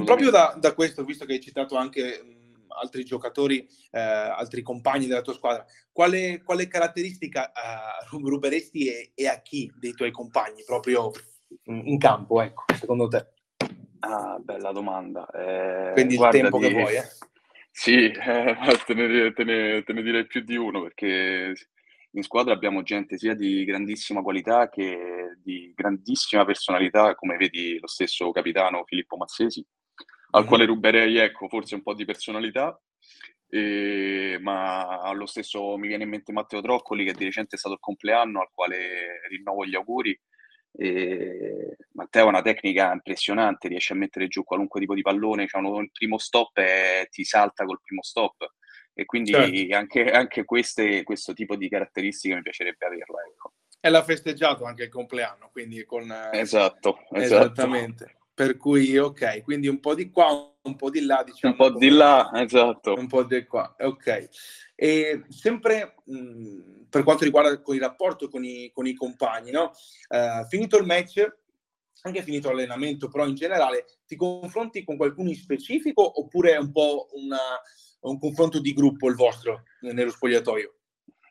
Proprio 0.03 0.29
da, 0.29 0.55
da, 0.59 0.73
questo, 0.73 1.03
visto 1.03 1.25
che 1.25 1.33
hai 1.33 1.41
citato 1.41 1.75
anche 1.75 2.21
mh, 2.23 2.71
altri 2.79 3.03
giocatori, 3.05 3.67
eh, 3.91 3.99
altri 3.99 4.61
compagni 4.61 5.07
della 5.07 5.21
tua 5.21 5.33
squadra, 5.33 5.65
quale, 5.91 6.41
quale 6.43 6.67
caratteristica 6.67 7.51
eh, 7.51 8.05
ruberesti 8.09 8.87
e, 8.87 9.11
e 9.15 9.27
a 9.27 9.41
chi 9.41 9.71
dei 9.77 9.93
tuoi 9.93 10.11
compagni, 10.11 10.63
proprio 10.65 11.11
in 11.65 11.97
campo, 11.97 12.41
ecco, 12.41 12.65
secondo 12.73 13.07
te? 13.07 13.27
Ah, 13.99 14.37
bella 14.39 14.71
domanda. 14.71 15.27
Eh, 15.29 15.93
Quindi 15.93 16.15
il 16.15 16.27
tempo 16.29 16.59
di... 16.59 16.67
che 16.67 16.73
vuoi, 16.73 16.95
eh? 16.95 17.03
Sì, 17.71 18.05
eh, 18.05 18.55
te, 18.85 18.93
ne, 18.93 19.33
te, 19.33 19.43
ne, 19.43 19.83
te 19.83 19.93
ne 19.93 20.01
direi 20.01 20.25
più 20.25 20.41
di 20.41 20.55
uno 20.55 20.81
perché 20.81 21.53
in 22.11 22.23
squadra 22.23 22.53
abbiamo 22.53 22.81
gente 22.81 23.17
sia 23.17 23.35
di 23.35 23.63
grandissima 23.65 24.23
qualità 24.23 24.69
che 24.69 25.37
di 25.43 25.71
grandissima 25.75 26.43
personalità, 26.43 27.13
come 27.15 27.37
vedi 27.37 27.77
lo 27.79 27.87
stesso 27.87 28.31
capitano 28.31 28.83
Filippo 28.85 29.17
Mazzesi, 29.17 29.63
al 30.31 30.39
mm-hmm. 30.39 30.49
quale 30.49 30.65
ruberei, 30.65 31.17
ecco, 31.17 31.47
forse 31.47 31.75
un 31.75 31.83
po' 31.83 31.93
di 31.93 32.05
personalità, 32.05 32.79
e, 33.49 34.37
ma 34.41 34.99
allo 35.01 35.25
stesso 35.25 35.77
mi 35.77 35.87
viene 35.87 36.03
in 36.03 36.09
mente 36.09 36.33
Matteo 36.33 36.61
Troccoli 36.61 37.05
che 37.05 37.13
di 37.13 37.25
recente 37.25 37.55
è 37.55 37.59
stato 37.59 37.75
il 37.75 37.81
compleanno, 37.81 38.41
al 38.41 38.49
quale 38.53 39.21
rinnovo 39.29 39.65
gli 39.65 39.75
auguri 39.75 40.19
E 40.79 41.75
Matteo 41.93 42.25
ha 42.25 42.29
una 42.29 42.41
tecnica 42.43 42.91
impressionante, 42.91 43.67
riesce 43.67 43.93
a 43.93 43.95
mettere 43.95 44.27
giù 44.27 44.43
qualunque 44.43 44.79
tipo 44.79 44.93
di 44.93 45.01
pallone, 45.01 45.47
cioè 45.47 45.61
il 45.61 45.91
primo 45.91 46.17
stop 46.19 46.57
e 46.57 47.07
ti 47.09 47.23
salta 47.23 47.65
col 47.65 47.81
primo 47.83 48.03
stop. 48.03 48.53
E 48.93 49.05
quindi 49.05 49.31
certo. 49.31 49.75
anche, 49.75 50.11
anche 50.11 50.45
queste, 50.45 51.03
questo 51.03 51.33
tipo 51.33 51.55
di 51.55 51.69
caratteristiche 51.69 52.35
mi 52.35 52.41
piacerebbe 52.41 52.85
averlo. 52.85 53.15
Ecco. 53.27 53.53
E 53.79 53.89
l'ha 53.89 54.03
festeggiato 54.03 54.65
anche 54.65 54.83
il 54.83 54.89
compleanno, 54.89 55.49
quindi 55.51 55.85
con... 55.85 56.11
Esatto, 56.31 56.99
esatto. 57.11 57.15
esattamente. 57.15 58.17
Per 58.33 58.57
cui, 58.57 58.97
ok, 58.97 59.41
quindi 59.43 59.67
un 59.67 59.79
po' 59.79 59.95
di 59.95 60.11
qua, 60.11 60.29
un 60.61 60.75
po' 60.75 60.89
di 60.89 61.01
là, 61.01 61.23
diciamo. 61.23 61.53
Un 61.53 61.59
po' 61.59 61.77
di 61.77 61.89
là, 61.89 62.29
esatto. 62.35 62.93
Un 62.93 63.07
po' 63.07 63.23
di 63.23 63.45
qua, 63.45 63.75
ok. 63.79 64.29
E 64.79 65.23
sempre 65.29 65.95
mh, 66.05 66.85
per 66.89 67.03
quanto 67.03 67.23
riguarda 67.23 67.59
con 67.61 67.73
il 67.73 67.81
rapporto 67.81 68.29
con 68.29 68.43
i, 68.43 68.69
con 68.71 68.85
i 68.85 68.93
compagni, 68.93 69.49
no? 69.49 69.71
Uh, 70.07 70.45
finito 70.47 70.77
il 70.77 70.85
match, 70.85 71.25
anche 72.03 72.21
finito 72.21 72.49
l'allenamento, 72.49 73.09
però 73.09 73.25
in 73.25 73.33
generale, 73.33 73.85
ti 74.05 74.15
confronti 74.15 74.83
con 74.83 74.95
qualcuno 74.95 75.29
in 75.29 75.35
specifico 75.35 76.19
oppure 76.19 76.53
è 76.53 76.57
un 76.57 76.71
po' 76.71 77.07
una, 77.13 77.39
un 78.01 78.19
confronto 78.19 78.59
di 78.59 78.73
gruppo 78.73 79.09
il 79.09 79.15
vostro 79.15 79.63
nello 79.81 80.11
spogliatoio? 80.11 80.75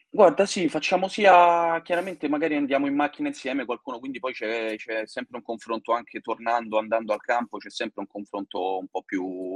Guarda, 0.09 0.47
sì, 0.47 0.69
facciamo 0.69 1.09
sia 1.09 1.81
chiaramente 1.83 2.27
magari 2.29 2.55
andiamo 2.55 2.87
in 2.87 2.95
macchina 2.95 3.29
insieme 3.29 3.67
qualcuno, 3.67 3.99
quindi 3.99 4.19
poi 4.19 4.33
c'è, 4.33 4.75
c'è 4.77 5.07
sempre 5.07 5.37
un 5.37 5.43
confronto 5.43 5.93
anche 5.93 6.21
tornando, 6.21 6.79
andando 6.79 7.13
al 7.13 7.21
campo, 7.21 7.59
c'è 7.59 7.71
sempre 7.71 8.01
un 8.01 8.07
confronto 8.07 8.79
un 8.79 8.89
po' 8.89 9.03
più, 9.03 9.56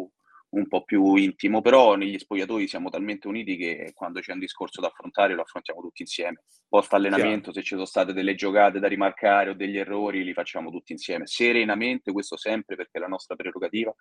un 0.61 0.69
po' 0.69 0.85
più 0.85 1.14
intimo, 1.17 1.61
però 1.61 1.97
negli 1.97 2.19
spogliatoi 2.19 2.69
siamo 2.69 2.88
talmente 2.90 3.29
uniti 3.29 3.57
che 3.57 3.93
quando 3.95 4.21
c'è 4.21 4.33
un 4.33 4.38
discorso 4.38 4.81
da 4.81 4.88
affrontare 4.88 5.35
lo 5.35 5.43
affrontiamo 5.43 5.81
tutti 5.81 6.02
insieme. 6.02 6.45
Post 6.69 6.93
allenamento, 6.95 7.52
se 7.52 7.62
ci 7.62 7.75
sono 7.75 7.85
state 7.85 8.12
delle 8.12 8.35
giocate 8.35 8.79
da 8.79 8.88
rimarcare 8.88 9.50
o 9.50 9.55
degli 9.55 9.76
errori, 9.76 10.23
li 10.23 10.33
facciamo 10.33 10.71
tutti 10.71 10.93
insieme, 10.93 11.26
serenamente, 11.26 12.12
questo 12.12 12.37
sempre 12.37 12.76
perché 12.76 12.99
è 12.99 13.00
la 13.00 13.07
nostra 13.09 13.35
prerogativa 13.35 13.95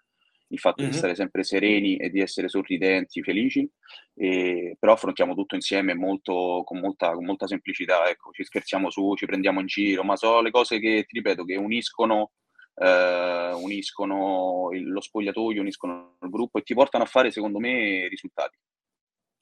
il 0.49 0.59
fatto 0.59 0.81
mm-hmm. 0.81 0.91
di 0.91 0.97
stare 0.97 1.15
sempre 1.15 1.43
sereni 1.43 1.97
e 1.97 2.09
di 2.09 2.21
essere 2.21 2.49
sorridenti, 2.49 3.21
felici, 3.21 3.69
e, 4.15 4.75
però 4.79 4.93
affrontiamo 4.93 5.35
tutto 5.35 5.55
insieme 5.55 5.93
molto, 5.93 6.61
con, 6.65 6.79
molta, 6.79 7.11
con, 7.11 7.25
molta, 7.25 7.47
semplicità, 7.47 8.07
ecco, 8.09 8.31
ci 8.31 8.43
scherziamo 8.43 8.89
su, 8.89 9.15
ci 9.15 9.25
prendiamo 9.25 9.59
in 9.59 9.67
giro, 9.67 10.03
ma 10.03 10.15
sono 10.15 10.41
le 10.41 10.51
cose 10.51 10.79
che, 10.79 11.05
ti 11.07 11.17
ripeto, 11.17 11.43
che 11.43 11.55
uniscono, 11.55 12.31
eh, 12.79 13.51
uniscono 13.53 14.69
il, 14.71 14.89
lo 14.89 15.01
spogliatoio, 15.01 15.61
uniscono 15.61 16.17
il 16.21 16.29
gruppo 16.29 16.59
e 16.59 16.63
ti 16.63 16.73
portano 16.73 17.03
a 17.03 17.07
fare, 17.07 17.31
secondo 17.31 17.59
me, 17.59 18.07
risultati. 18.07 18.57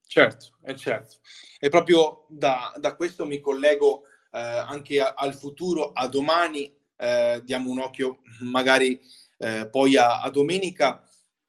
Certo, 0.05 0.57
è 0.63 0.73
certo. 0.73 1.17
E 1.59 1.69
proprio 1.69 2.25
da, 2.29 2.73
da 2.77 2.95
questo 2.95 3.25
mi 3.25 3.39
collego 3.39 4.03
eh, 4.31 4.39
anche 4.39 5.01
a, 5.01 5.13
al 5.15 5.35
futuro, 5.35 5.91
a 5.91 6.07
domani, 6.07 6.73
eh, 6.95 7.41
diamo 7.43 7.69
un 7.69 7.79
occhio 7.79 8.21
magari 8.41 8.99
eh, 9.37 9.67
poi 9.69 9.97
a, 9.97 10.21
a 10.21 10.29
domenica 10.31 11.07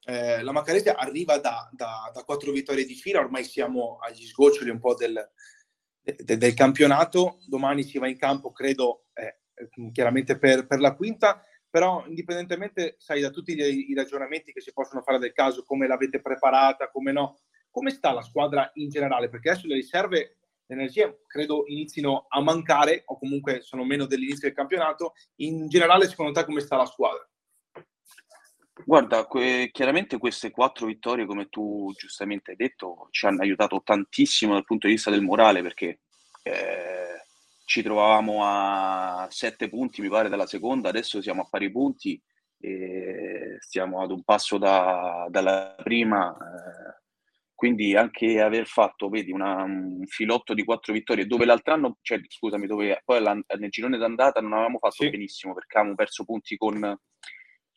eh, 0.09 0.41
la 0.41 0.51
Macarese 0.51 0.91
arriva 0.91 1.37
da, 1.37 1.69
da, 1.71 2.09
da, 2.11 2.23
quattro 2.23 2.51
vittorie 2.51 2.85
di 2.85 2.95
fila, 2.95 3.19
ormai 3.19 3.43
siamo 3.43 3.99
agli 4.01 4.25
sgoccioli 4.25 4.71
un 4.71 4.79
po' 4.79 4.95
del, 4.95 5.29
de, 6.01 6.37
del 6.37 6.53
campionato, 6.55 7.37
domani 7.45 7.83
si 7.83 7.99
va 7.99 8.07
in 8.07 8.17
campo, 8.17 8.51
credo, 8.51 9.05
eh, 9.13 9.39
chiaramente 9.91 10.37
per, 10.39 10.65
per, 10.65 10.79
la 10.79 10.95
quinta, 10.95 11.43
però 11.69 12.03
indipendentemente, 12.07 12.95
sai, 12.97 13.21
da 13.21 13.29
tutti 13.29 13.55
gli, 13.55 13.89
i 13.89 13.93
ragionamenti 13.93 14.51
che 14.51 14.61
si 14.61 14.73
possono 14.73 15.01
fare 15.01 15.19
del 15.19 15.33
caso, 15.33 15.63
come 15.63 15.87
l'avete 15.87 16.21
preparata, 16.21 16.89
come 16.89 17.11
no, 17.11 17.39
come 17.69 17.91
sta 17.91 18.11
la 18.11 18.21
squadra 18.21 18.69
in 18.75 18.89
generale? 18.89 19.29
Perché 19.29 19.51
adesso 19.51 19.67
le 19.67 19.75
riserve, 19.75 20.37
energie, 20.65 21.23
credo 21.27 21.63
inizino 21.67 22.25
a 22.29 22.41
mancare, 22.41 23.03
o 23.05 23.17
comunque 23.17 23.61
sono 23.61 23.83
meno 23.83 24.05
dell'inizio 24.05 24.47
del 24.47 24.55
campionato. 24.55 25.13
In 25.37 25.67
generale, 25.67 26.07
secondo 26.07 26.31
te, 26.31 26.45
come 26.45 26.59
sta 26.59 26.77
la 26.77 26.85
squadra? 26.85 27.27
Guarda, 28.85 29.25
que- 29.25 29.69
chiaramente 29.71 30.17
queste 30.17 30.51
quattro 30.51 30.87
vittorie, 30.87 31.25
come 31.25 31.49
tu 31.49 31.91
giustamente 31.97 32.51
hai 32.51 32.57
detto, 32.57 33.07
ci 33.11 33.25
hanno 33.25 33.41
aiutato 33.41 33.81
tantissimo 33.83 34.53
dal 34.53 34.63
punto 34.63 34.87
di 34.87 34.93
vista 34.93 35.11
del 35.11 35.21
morale 35.21 35.61
perché 35.61 35.99
eh, 36.43 37.18
ci 37.69 37.83
trovavamo 37.83 38.39
a 38.43 39.27
sette 39.29 39.69
punti, 39.69 40.01
mi 40.01 40.09
pare, 40.09 40.27
dalla 40.27 40.47
seconda, 40.47 40.89
adesso 40.89 41.21
siamo 41.21 41.43
a 41.43 41.47
pari 41.47 41.69
punti 41.69 42.19
e 42.59 43.57
stiamo 43.59 44.01
ad 44.01 44.09
un 44.09 44.23
passo 44.23 44.57
da, 44.57 45.27
dalla 45.29 45.75
prima. 45.77 46.35
Eh, 46.35 46.99
quindi 47.53 47.95
anche 47.95 48.41
aver 48.41 48.65
fatto, 48.65 49.07
vedi, 49.07 49.31
una, 49.31 49.61
un 49.61 50.03
filotto 50.07 50.55
di 50.55 50.63
quattro 50.63 50.93
vittorie, 50.93 51.27
dove 51.27 51.45
l'altro 51.45 51.75
anno, 51.75 51.97
cioè, 52.01 52.19
scusami, 52.27 52.65
dove 52.65 53.03
poi 53.05 53.21
nel 53.21 53.69
girone 53.69 53.99
d'andata 53.99 54.41
non 54.41 54.53
avevamo 54.53 54.79
fatto 54.79 55.03
sì. 55.03 55.09
benissimo 55.11 55.53
perché 55.53 55.77
avevamo 55.77 55.95
perso 55.95 56.25
punti 56.25 56.57
con 56.57 56.97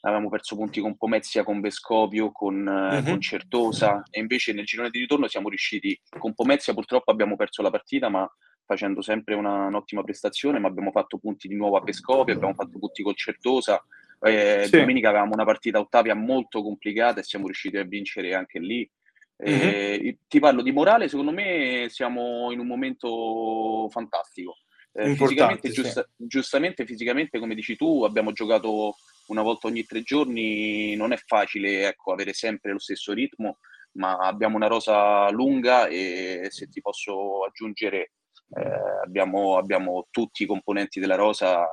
avevamo 0.04 0.30
perso 0.30 0.56
punti 0.56 0.80
con 0.80 0.96
Pomezia, 0.96 1.44
con 1.44 1.61
Vescovio, 1.61 2.32
con, 2.32 2.66
uh-huh. 2.66 3.04
con, 3.04 3.20
Certosa 3.20 4.02
e 4.11 4.20
invece 4.20 4.52
nel 4.52 4.64
girone 4.64 4.88
di 4.88 5.00
ritorno 5.00 5.28
siamo 5.28 5.49
riusciti, 5.49 6.00
con 6.18 6.32
Pomezia 6.32 6.72
purtroppo 6.72 7.11
abbiamo 7.11 7.37
perso 7.37 7.61
la 7.61 7.70
partita 7.70 8.08
ma 8.08 8.28
facendo 8.64 9.02
sempre 9.02 9.35
una, 9.35 9.66
un'ottima 9.66 10.02
prestazione, 10.02 10.59
ma 10.59 10.69
abbiamo 10.69 10.90
fatto 10.90 11.19
punti 11.19 11.49
di 11.49 11.57
nuovo 11.57 11.76
a 11.76 11.83
Vescovio, 11.83 12.35
abbiamo 12.35 12.54
fatto 12.54 12.78
punti 12.78 13.02
con 13.02 13.14
Certosa, 13.14 13.85
eh, 14.21 14.64
sì. 14.64 14.78
domenica 14.78 15.09
avevamo 15.09 15.33
una 15.33 15.45
partita 15.45 15.78
a 15.78 15.81
Ottavia 15.81 16.14
molto 16.14 16.62
complicata 16.62 17.21
e 17.21 17.25
siamo 17.25 17.47
riusciti 17.47 17.76
a 17.76 17.85
vincere 17.85 18.35
anche 18.35 18.59
lì. 18.59 18.88
Uh-huh. 19.35 20.16
ti 20.28 20.38
parlo 20.38 20.62
di 20.62 20.71
morale, 20.71 21.09
secondo 21.09 21.33
me 21.33 21.87
siamo 21.88 22.52
in 22.52 22.61
un 22.61 22.66
momento 22.66 23.88
fantastico. 23.90 24.59
Eh, 24.92 25.16
fisicamente, 25.16 25.71
sì. 25.73 25.83
giustamente, 26.16 26.85
fisicamente, 26.85 27.40
come 27.40 27.57
dici 27.57 27.76
tu, 27.76 28.04
abbiamo 28.04 28.31
giocato 28.33 28.95
una 29.28 29.42
volta 29.42 29.66
ogni 29.66 29.85
tre 29.85 30.02
giorni 30.02 30.95
non 30.97 31.12
è 31.12 31.16
facile 31.16 31.88
ecco, 31.88 32.12
avere 32.12 32.35
sempre 32.35 32.73
lo 32.73 32.78
stesso 32.78 33.12
ritmo, 33.12 33.59
ma 33.92 34.16
abbiamo 34.16 34.57
una 34.57 34.66
rosa 34.66 35.28
lunga 35.31 35.87
e 35.88 36.47
se 36.50 36.69
ti 36.69 36.81
posso 36.81 37.45
aggiungere 37.45 38.12
eh, 38.54 39.00
abbiamo, 39.04 39.56
abbiamo 39.56 40.06
tutti 40.11 40.42
i 40.42 40.47
componenti 40.47 41.00
della 41.00 41.14
rosa 41.16 41.66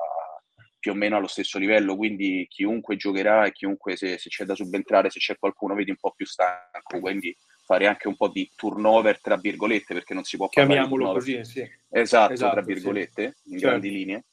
più 0.78 0.92
o 0.92 0.94
meno 0.94 1.16
allo 1.16 1.26
stesso 1.26 1.58
livello, 1.58 1.94
quindi 1.94 2.46
chiunque 2.48 2.96
giocherà 2.96 3.44
e 3.44 3.52
chiunque 3.52 3.96
se, 3.96 4.16
se, 4.18 4.30
c'è 4.30 4.44
da 4.44 4.54
subentrare, 4.54 5.10
se 5.10 5.18
c'è 5.18 5.36
qualcuno 5.38 5.74
vedi 5.74 5.90
un 5.90 5.98
po' 6.00 6.12
più 6.16 6.24
stanco, 6.24 7.00
quindi 7.00 7.36
fare 7.66 7.86
anche 7.86 8.08
un 8.08 8.16
po' 8.16 8.28
di 8.28 8.50
turnover 8.56 9.20
tra 9.20 9.36
virgolette 9.36 9.92
perché 9.92 10.14
non 10.14 10.24
si 10.24 10.38
può 10.38 10.48
chiamiamolo 10.48 11.12
così, 11.12 11.44
sì. 11.44 11.68
Esatto, 11.90 12.32
esatto 12.32 12.52
tra 12.52 12.62
virgolette, 12.62 13.34
sì. 13.36 13.52
in 13.52 13.58
certo. 13.58 13.66
grandi 13.66 13.90
linee 13.90 14.24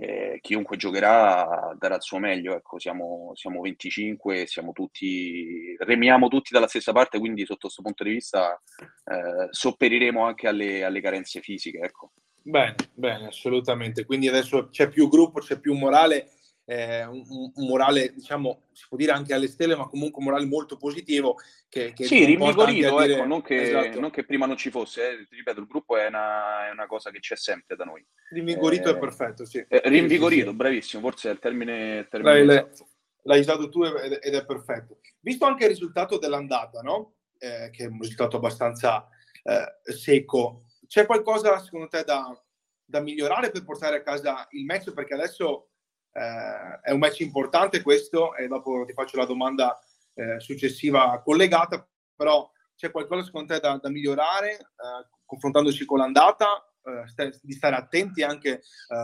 eh, 0.00 0.38
chiunque 0.40 0.76
giocherà 0.76 1.74
darà 1.78 1.96
il 1.96 2.02
suo 2.02 2.18
meglio. 2.18 2.54
Ecco, 2.54 2.78
siamo, 2.78 3.32
siamo 3.34 3.60
25, 3.60 4.46
siamo 4.46 4.72
tutti, 4.72 5.76
remiamo 5.78 6.28
tutti 6.28 6.52
dalla 6.52 6.68
stessa 6.68 6.92
parte, 6.92 7.18
quindi 7.18 7.44
sotto 7.44 7.62
questo 7.62 7.82
punto 7.82 8.04
di 8.04 8.10
vista 8.10 8.60
eh, 9.04 9.48
sopperiremo 9.50 10.24
anche 10.24 10.46
alle, 10.46 10.84
alle 10.84 11.00
carenze 11.00 11.40
fisiche. 11.40 11.78
Ecco. 11.78 12.12
Bene, 12.42 12.76
bene, 12.94 13.26
assolutamente. 13.26 14.04
Quindi 14.04 14.28
adesso 14.28 14.68
c'è 14.70 14.88
più 14.88 15.08
gruppo, 15.08 15.40
c'è 15.40 15.58
più 15.58 15.74
morale 15.74 16.30
eh, 16.70 17.02
un, 17.06 17.24
un, 17.54 17.66
morale, 17.66 18.12
diciamo, 18.12 18.64
si 18.72 18.84
può 18.88 18.98
dire 18.98 19.12
anche 19.12 19.32
alle 19.32 19.48
stelle, 19.48 19.74
ma 19.74 19.88
comunque 19.88 20.18
un 20.18 20.28
morale 20.28 20.44
molto 20.44 20.76
positivo. 20.76 21.36
Che, 21.66 21.94
che 21.94 22.04
sì, 22.04 22.26
rinvigorito, 22.26 23.00
dire... 23.00 23.14
ecco, 23.14 23.24
non, 23.24 23.40
che, 23.40 23.62
esatto. 23.62 24.00
non, 24.00 24.10
che, 24.10 24.24
prima 24.26 24.44
non 24.44 24.58
ci 24.58 24.70
fosse. 24.70 25.08
Eh. 25.08 25.26
Ripeto, 25.30 25.60
il 25.60 25.66
gruppo 25.66 25.96
è 25.96 26.06
una, 26.06 26.68
è 26.68 26.70
una, 26.70 26.86
cosa 26.86 27.10
che 27.10 27.20
c'è 27.20 27.36
sempre 27.36 27.74
da 27.74 27.84
noi. 27.84 28.06
Rinvigorito 28.28 28.90
eh, 28.90 28.92
è 28.92 28.98
perfetto, 28.98 29.46
sì. 29.46 29.64
Eh, 29.66 29.80
rinvigorito, 29.84 30.52
bravissimo, 30.52 31.00
forse 31.00 31.30
è 31.30 31.32
il 31.32 31.38
termine, 31.38 31.98
il 32.00 32.08
termine 32.08 32.44
l'hai, 32.44 32.58
esatto. 32.58 32.88
l'hai 33.22 33.40
usato 33.40 33.70
tu 33.70 33.84
ed, 33.84 34.18
ed, 34.20 34.34
è 34.34 34.44
perfetto. 34.44 34.98
Visto 35.20 35.46
anche 35.46 35.64
il 35.64 35.70
risultato 35.70 36.18
dell'andata, 36.18 36.82
no? 36.82 37.14
Eh, 37.38 37.70
che 37.72 37.84
è 37.84 37.86
un 37.86 37.98
risultato 37.98 38.36
abbastanza 38.36 39.08
eh, 39.42 39.92
secco, 39.94 40.64
c'è 40.86 41.06
qualcosa 41.06 41.58
secondo 41.60 41.88
te 41.88 42.04
da, 42.04 42.38
da 42.84 43.00
migliorare 43.00 43.50
per 43.50 43.64
portare 43.64 43.96
a 43.96 44.02
casa 44.02 44.46
il 44.50 44.66
match? 44.66 44.92
Perché 44.92 45.14
adesso 45.14 45.68
eh, 46.12 46.80
è 46.82 46.90
un 46.90 46.98
match 46.98 47.20
importante 47.20 47.82
questo 47.82 48.34
e 48.34 48.46
dopo 48.46 48.84
ti 48.86 48.92
faccio 48.92 49.16
la 49.16 49.24
domanda 49.24 49.78
eh, 50.14 50.40
successiva 50.40 51.20
collegata, 51.22 51.86
però 52.14 52.50
c'è 52.74 52.90
qualcosa 52.90 53.24
secondo 53.24 53.54
te 53.54 53.60
da, 53.60 53.78
da 53.80 53.90
migliorare 53.90 54.52
eh, 54.52 55.08
confrontandoci 55.24 55.84
con 55.84 55.98
l'andata, 55.98 56.64
st- 57.06 57.40
di 57.42 57.52
stare 57.52 57.76
attenti 57.76 58.22
anche 58.22 58.62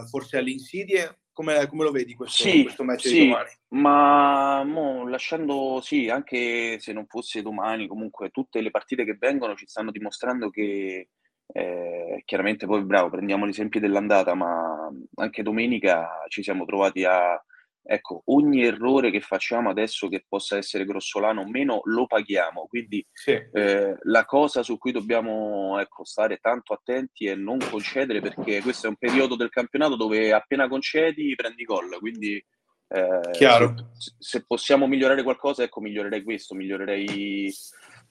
forse 0.09 0.39
alle 0.39 0.51
insidie? 0.51 1.19
Come, 1.35 1.67
come, 1.67 1.83
lo 1.83 1.91
vedi 1.91 2.15
questo, 2.15 2.45
sì, 2.45 2.63
questo 2.63 2.85
match 2.85 3.09
sì, 3.09 3.13
di 3.13 3.29
domani? 3.29 3.51
Ma 3.71 4.63
mo, 4.63 5.09
lasciando, 5.09 5.81
sì, 5.83 6.09
anche 6.09 6.79
se 6.79 6.93
non 6.93 7.07
fosse 7.07 7.43
domani, 7.43 7.89
comunque 7.89 8.31
tutte 8.31 8.61
le 8.61 8.71
partite 8.71 9.05
che 9.05 9.17
vengono 9.19 9.57
ci 9.57 9.67
stanno 9.67 9.91
dimostrando 9.91 10.49
che 10.49 11.09
eh, 11.47 12.23
chiaramente 12.25 12.67
poi 12.67 12.83
bravo, 12.85 13.11
prendiamo 13.11 13.45
l'esempio 13.45 13.81
dell'andata, 13.81 14.35
ma 14.35 14.91
anche 15.17 15.43
domenica 15.43 16.25
ci 16.29 16.43
siamo 16.43 16.65
trovati 16.65 17.05
a, 17.05 17.41
ecco, 17.87 18.23
ogni 18.27 18.65
errore 18.65 19.11
che 19.11 19.21
facciamo 19.21 19.69
adesso 19.69 20.09
che 20.09 20.25
possa 20.27 20.57
essere 20.57 20.85
grossolano 20.85 21.43
o 21.43 21.49
meno, 21.49 21.81
lo 21.85 22.07
paghiamo. 22.07 22.67
Quindi 22.67 23.07
sì. 23.13 23.33
eh, 23.33 23.97
la 24.03 24.25
cosa 24.25 24.63
su 24.63 24.79
cui 24.79 24.93
dobbiamo 24.93 25.79
ecco, 25.79 26.05
stare 26.05 26.39
tanto 26.39 26.73
attenti 26.73 27.27
è 27.27 27.35
non 27.35 27.59
concedere, 27.59 28.21
perché 28.21 28.61
questo 28.63 28.87
è 28.87 28.91
un 28.91 28.97
periodo 28.97 29.37
del 29.37 29.51
campionato 29.51 29.97
dove 29.97 30.33
appena 30.33 30.69
concedi 30.69 31.35
prendi 31.35 31.65
gol. 31.65 31.99
Quindi 31.99 32.43
eh, 32.89 33.33
se, 33.33 33.75
se, 34.19 34.45
possiamo 34.47 34.87
migliorare 34.87 35.23
qualcosa, 35.23 35.63
ecco, 35.63 35.81
migliorerei 35.81 36.23
questo, 36.23 36.55
migliorerei 36.55 37.53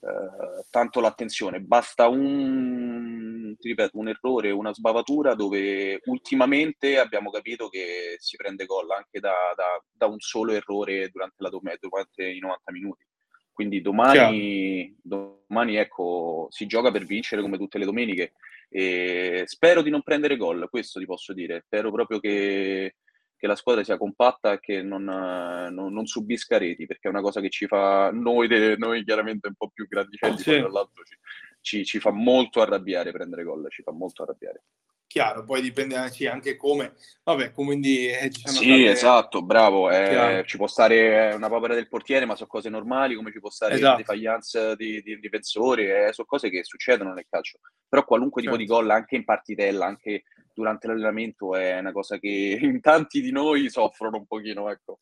eh, 0.04 0.64
tanto 0.68 1.00
l'attenzione. 1.00 1.60
Basta 1.60 2.08
un, 2.08 3.54
ti 3.58 3.68
ripeto, 3.68 3.98
un 3.98 4.08
errore, 4.08 4.50
una 4.50 4.74
sbavatura 4.74 5.34
dove 5.34 6.00
ultimamente 6.04 6.98
abbiamo 6.98 7.30
capito 7.30 7.68
che 7.68 8.16
si 8.18 8.36
prende 8.36 8.66
gol 8.66 8.90
anche 8.90 9.18
da, 9.18 9.34
da, 9.56 9.82
da 9.90 10.06
un 10.06 10.18
solo 10.18 10.52
errore 10.52 11.08
durante, 11.08 11.36
la 11.38 11.48
durante 11.48 12.28
i 12.28 12.38
90 12.38 12.72
minuti. 12.72 13.04
Quindi 13.50 13.80
domani, 13.80 14.94
domani 15.00 15.76
ecco, 15.76 16.48
si 16.50 16.66
gioca 16.66 16.90
per 16.90 17.04
vincere 17.04 17.40
come 17.40 17.56
tutte 17.56 17.78
le 17.78 17.84
domeniche. 17.84 18.32
E 18.68 19.44
spero 19.46 19.80
di 19.80 19.90
non 19.90 20.02
prendere 20.02 20.36
gol, 20.36 20.68
questo 20.68 20.98
ti 20.98 21.06
posso 21.06 21.32
dire. 21.32 21.62
Spero 21.64 21.92
proprio 21.92 22.18
che, 22.18 22.96
che 23.44 23.50
la 23.50 23.56
squadra 23.56 23.84
sia 23.84 23.98
compatta 23.98 24.52
e 24.52 24.60
che 24.60 24.80
non, 24.80 25.04
non, 25.04 25.92
non, 25.92 26.06
subisca 26.06 26.56
reti, 26.56 26.86
perché 26.86 27.08
è 27.08 27.10
una 27.10 27.20
cosa 27.20 27.42
che 27.42 27.50
ci 27.50 27.66
fa 27.66 28.10
noi, 28.10 28.48
noi 28.78 29.04
chiaramente 29.04 29.48
un 29.48 29.54
po' 29.54 29.68
più 29.68 29.86
grandicelli, 29.86 30.38
sì. 30.38 30.58
tra 30.60 30.70
l'altro 30.70 31.04
ci, 31.04 31.14
ci, 31.60 31.84
ci, 31.84 32.00
fa 32.00 32.10
molto 32.10 32.62
arrabbiare 32.62 33.12
prendere 33.12 33.44
gol, 33.44 33.66
ci 33.68 33.82
fa 33.82 33.92
molto 33.92 34.22
arrabbiare. 34.22 34.62
Chiaro, 35.06 35.44
poi 35.44 35.60
dipende 35.60 35.94
anche 35.94 36.56
come. 36.56 36.94
Vabbè, 37.22 37.52
quindi 37.52 38.08
eh, 38.08 38.30
ci 38.30 38.40
sono 38.46 38.56
Sì, 38.58 38.64
state... 38.64 38.90
esatto, 38.90 39.42
bravo. 39.42 39.90
Eh, 39.90 40.42
ci 40.46 40.56
può 40.56 40.66
stare 40.66 41.34
una 41.34 41.50
papera 41.50 41.74
del 41.74 41.88
portiere, 41.88 42.24
ma 42.24 42.36
sono 42.36 42.48
cose 42.48 42.70
normali, 42.70 43.14
come 43.14 43.30
ci 43.30 43.40
può 43.40 43.50
stare 43.50 43.74
esatto. 43.74 43.98
defiance 43.98 44.74
di, 44.74 45.02
di 45.02 45.20
difensori, 45.20 45.84
eh, 45.84 46.08
sono 46.12 46.26
cose 46.26 46.48
che 46.48 46.64
succedono 46.64 47.12
nel 47.12 47.26
calcio. 47.28 47.58
Però 47.86 48.04
qualunque 48.06 48.40
tipo 48.40 48.56
certo. 48.56 48.66
di 48.66 48.78
gol, 48.78 48.90
anche 48.90 49.16
in 49.16 49.24
partitella, 49.24 49.84
anche 49.84 50.24
durante 50.54 50.86
l'allenamento 50.86 51.54
è 51.54 51.78
una 51.78 51.92
cosa 51.92 52.18
che 52.18 52.58
in 52.62 52.80
tanti 52.80 53.20
di 53.20 53.30
noi 53.30 53.68
soffrono 53.68 54.18
un 54.18 54.26
pochino, 54.26 54.70
ecco. 54.70 54.98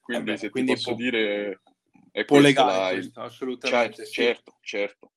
Quindi 0.00 0.26
Vabbè, 0.26 0.38
se 0.38 0.50
quindi 0.50 0.72
posso 0.72 0.90
può, 0.90 0.98
dire... 0.98 1.60
È 2.10 2.24
può 2.24 2.38
legare 2.38 2.94
questo, 2.94 3.20
assolutamente. 3.20 3.96
Cioè, 3.96 4.04
sì. 4.06 4.12
Certo, 4.12 4.58
certo. 4.60 5.12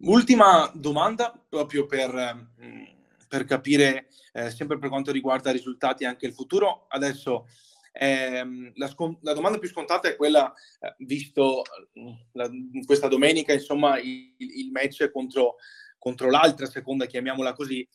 Ultima 0.00 0.70
domanda, 0.74 1.32
proprio 1.48 1.86
per, 1.86 2.52
per 3.28 3.44
capire, 3.44 4.08
eh, 4.32 4.50
sempre 4.50 4.78
per 4.78 4.88
quanto 4.88 5.10
riguarda 5.10 5.50
i 5.50 5.54
risultati 5.54 6.04
e 6.04 6.06
anche 6.06 6.26
il 6.26 6.32
futuro. 6.32 6.86
Adesso 6.88 7.46
ehm, 7.92 8.72
la, 8.76 8.88
scon- 8.88 9.18
la, 9.22 9.32
domanda 9.32 9.58
più 9.58 9.68
scontata 9.68 10.08
è 10.08 10.16
quella, 10.16 10.52
eh, 10.80 10.94
visto 10.98 11.62
la, 12.32 12.48
questa 12.86 13.08
domenica, 13.08 13.52
insomma, 13.52 13.98
il, 13.98 14.34
il 14.38 14.70
match 14.70 15.10
contro, 15.10 15.56
contro 15.98 16.30
l'altra 16.30 16.66
seconda, 16.66 17.06
chiamiamola 17.06 17.52
così, 17.52 17.86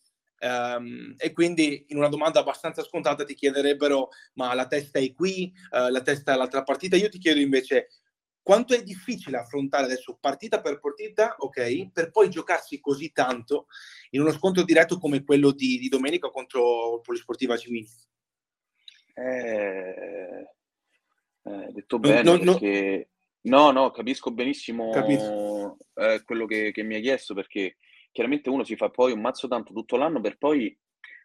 Um, 0.44 1.16
e 1.18 1.32
quindi 1.32 1.86
in 1.88 1.98
una 1.98 2.10
domanda 2.10 2.42
abbastanza 2.42 2.84
scontata 2.84 3.24
ti 3.24 3.34
chiederebbero 3.34 4.10
ma 4.34 4.54
la 4.54 4.68
testa 4.68 5.00
è 5.00 5.14
qui, 5.14 5.50
uh, 5.72 5.90
la 5.90 6.02
testa 6.02 6.32
è 6.32 6.36
all'altra 6.36 6.64
partita. 6.64 6.98
Io 6.98 7.08
ti 7.08 7.18
chiedo 7.18 7.40
invece 7.40 7.88
quanto 8.42 8.74
è 8.74 8.84
difficile 8.84 9.38
affrontare 9.38 9.86
adesso 9.86 10.18
partita 10.20 10.60
per 10.60 10.80
partita, 10.80 11.36
ok, 11.38 11.92
per 11.94 12.12
poi 12.12 12.30
giocarsi 12.30 12.82
così 12.82 13.14
tanto 13.14 13.68
in 14.10 14.20
uno 14.20 14.34
scontro 14.34 14.64
diretto 14.64 15.00
come 15.00 15.24
quello 15.24 15.52
di, 15.52 15.80
di 15.80 15.88
domenica 15.88 16.30
contro 16.30 16.96
il 16.96 17.02
Polisportiva 17.02 17.56
Cimini. 17.56 17.88
Eh, 19.14 20.48
eh, 21.44 21.72
detto 21.72 22.00
bene, 22.00 22.22
no, 22.22 22.36
no, 22.36 22.52
perché... 22.60 23.12
no, 23.44 23.72
no, 23.72 23.92
capisco 23.92 24.32
benissimo 24.32 24.92
eh, 25.94 26.22
quello 26.26 26.46
che, 26.46 26.72
che 26.74 26.84
mi 26.84 26.96
hai 26.96 27.02
chiesto 27.02 27.34
perché 27.34 27.78
chiaramente 28.14 28.50
uno 28.50 28.64
si 28.64 28.78
fa 28.78 28.90
poi 28.90 29.12
un 29.12 29.20
mazzo 29.20 29.50
tanto 29.50 29.74
tutto 29.74 29.98
l'anno 29.98 30.22
per 30.22 30.38
poi, 30.38 30.78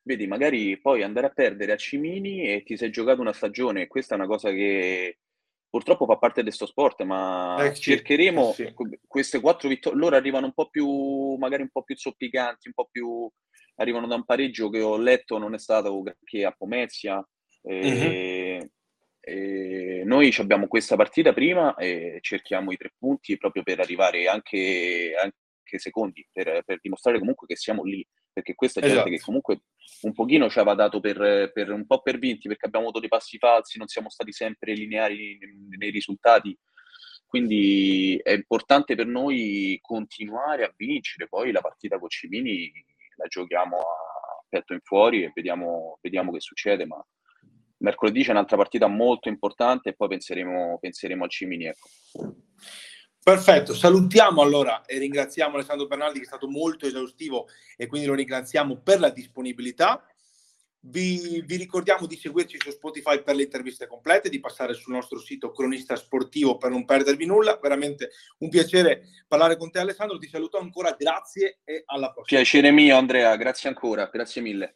vedi, 0.03 0.27
magari 0.27 0.81
poi 0.81 1.05
andare 1.05 1.27
a 1.27 1.31
perdere 1.31 1.73
a 1.73 1.77
Cimini 1.77 2.53
e 2.53 2.65
ti 2.65 2.77
sei 2.77 2.91
giocato 2.91 3.21
una 3.21 3.33
stagione. 3.33 3.87
Questa 3.87 4.15
è 4.15 4.19
una 4.19 4.27
cosa 4.27 4.51
che 4.51 5.19
purtroppo 5.69 6.07
fa 6.07 6.17
parte 6.17 6.41
di 6.41 6.47
questo 6.47 6.67
sport, 6.67 7.03
ma 7.03 7.63
eh, 7.63 7.75
sì, 7.75 7.83
cercheremo 7.83 8.53
sì. 8.53 8.75
queste 9.07 9.39
quattro 9.41 9.69
vittorie. 9.69 9.99
Loro 9.99 10.17
arrivano 10.17 10.47
un 10.47 10.55
po' 10.55 10.69
più, 10.69 11.37
magari 11.37 11.63
un 11.63 11.71
po' 11.71 11.83
più 11.83 11.95
zoppicanti, 11.95 12.69
un 12.69 12.75
po' 12.75 12.89
più 12.91 13.31
arrivano 13.77 14.07
da 14.07 14.17
un 14.17 14.25
pareggio 14.25 14.71
che 14.71 14.81
ho 14.81 14.97
letto 14.97 15.39
non 15.39 15.55
è 15.55 15.59
stato 15.59 16.01
granché 16.01 16.45
a 16.45 16.55
Pomezia. 16.57 17.25
E, 17.63 17.81
mm-hmm. 17.81 18.61
e 19.21 20.03
noi 20.05 20.35
abbiamo 20.39 20.69
questa 20.69 20.97
partita 20.97 21.35
prima 21.35 21.75
e 21.75 22.19
cerchiamo 22.23 22.73
i 22.73 22.77
tre 22.77 22.95
punti 22.97 23.37
proprio 23.37 23.63
per 23.63 23.81
arrivare 23.81 24.27
anche, 24.27 25.13
anche 25.21 25.37
anche 25.69 25.79
secondi 25.79 26.27
per, 26.33 26.63
per, 26.65 26.79
dimostrare 26.81 27.19
comunque 27.19 27.47
che 27.47 27.57
siamo 27.57 27.85
lì, 27.85 28.07
perché 28.33 28.55
questa 28.55 28.81
gente 28.81 28.97
esatto. 28.97 29.11
che 29.11 29.21
comunque 29.21 29.61
un 30.03 30.15
pochino 30.15 30.49
ci 30.49 30.59
aveva 30.59 30.75
dato 30.75 31.01
per, 31.01 31.51
per, 31.53 31.71
un 31.71 31.87
po' 31.87 32.01
per 32.01 32.19
vinti, 32.19 32.49
perché 32.49 32.67
abbiamo 32.67 32.87
avuto 32.87 33.01
dei 33.01 33.11
passi 33.11 33.37
falsi, 33.37 33.77
non 33.77 33.87
siamo 33.87 34.09
stati 34.09 34.33
sempre 34.33 34.73
lineari 34.73 35.39
nei, 35.39 35.77
nei 35.77 35.91
risultati, 35.91 36.57
quindi 37.27 38.19
è 38.23 38.33
importante 38.33 38.95
per 38.95 39.07
noi 39.07 39.79
continuare 39.83 40.65
a 40.65 40.73
vincere, 40.75 41.29
poi 41.29 41.53
la 41.53 41.61
partita 41.61 41.99
con 41.99 42.09
Cimini 42.09 42.73
la 43.17 43.27
giochiamo 43.27 43.77
a 43.77 44.45
petto 44.49 44.73
in 44.73 44.81
fuori 44.83 45.25
e 45.25 45.33
vediamo, 45.35 45.99
vediamo 46.01 46.33
che 46.33 46.41
succede, 46.41 46.87
ma 46.87 47.05
mercoledì 47.79 48.23
c'è 48.23 48.31
un'altra 48.31 48.57
partita 48.57 48.87
molto 48.87 49.29
importante 49.29 49.91
e 49.91 49.95
poi 49.95 50.09
penseremo, 50.09 50.79
penseremo 50.81 51.25
al 51.25 51.31
Cimini. 51.31 51.67
Ecco. 51.67 51.89
Perfetto, 53.23 53.75
salutiamo 53.75 54.41
allora 54.41 54.85
e 54.87 54.99
ringraziamo 54.99 55.57
Alessandro 55.57 55.87
Bernaldi 55.87 56.19
che 56.19 56.25
è 56.25 56.29
stato 56.29 56.49
molto 56.49 56.87
esaustivo 56.87 57.49
e 57.77 57.87
quindi 57.87 58.07
lo 58.07 58.15
ringraziamo 58.15 58.81
per 58.81 59.01
la 59.01 59.11
disponibilità. 59.11 60.03
Vi, 60.81 61.43
vi, 61.45 61.57
ricordiamo 61.57 62.07
di 62.07 62.17
seguirci 62.17 62.57
su 62.59 62.71
Spotify 62.71 63.23
per 63.23 63.35
le 63.35 63.43
interviste 63.43 63.87
complete, 63.87 64.31
di 64.31 64.41
passare 64.41 64.73
sul 64.75 64.95
nostro 64.95 65.19
sito 65.19 65.51
cronista 65.51 65.97
sportivo 65.97 66.57
per 66.57 66.71
non 66.71 66.85
perdervi 66.85 67.27
nulla. 67.27 67.59
Veramente 67.61 68.11
un 68.39 68.49
piacere 68.49 69.03
parlare 69.27 69.57
con 69.57 69.71
te 69.71 69.81
Alessandro, 69.81 70.17
ti 70.19 70.29
saluto 70.29 70.57
ancora, 70.57 70.95
grazie 70.97 71.59
e 71.65 71.83
alla 71.87 72.13
prossima. 72.13 72.41
Piacere 72.41 72.71
mio 72.71 72.97
Andrea, 72.97 73.37
grazie 73.37 73.69
ancora, 73.69 74.09
grazie 74.11 74.41
mille. 74.41 74.67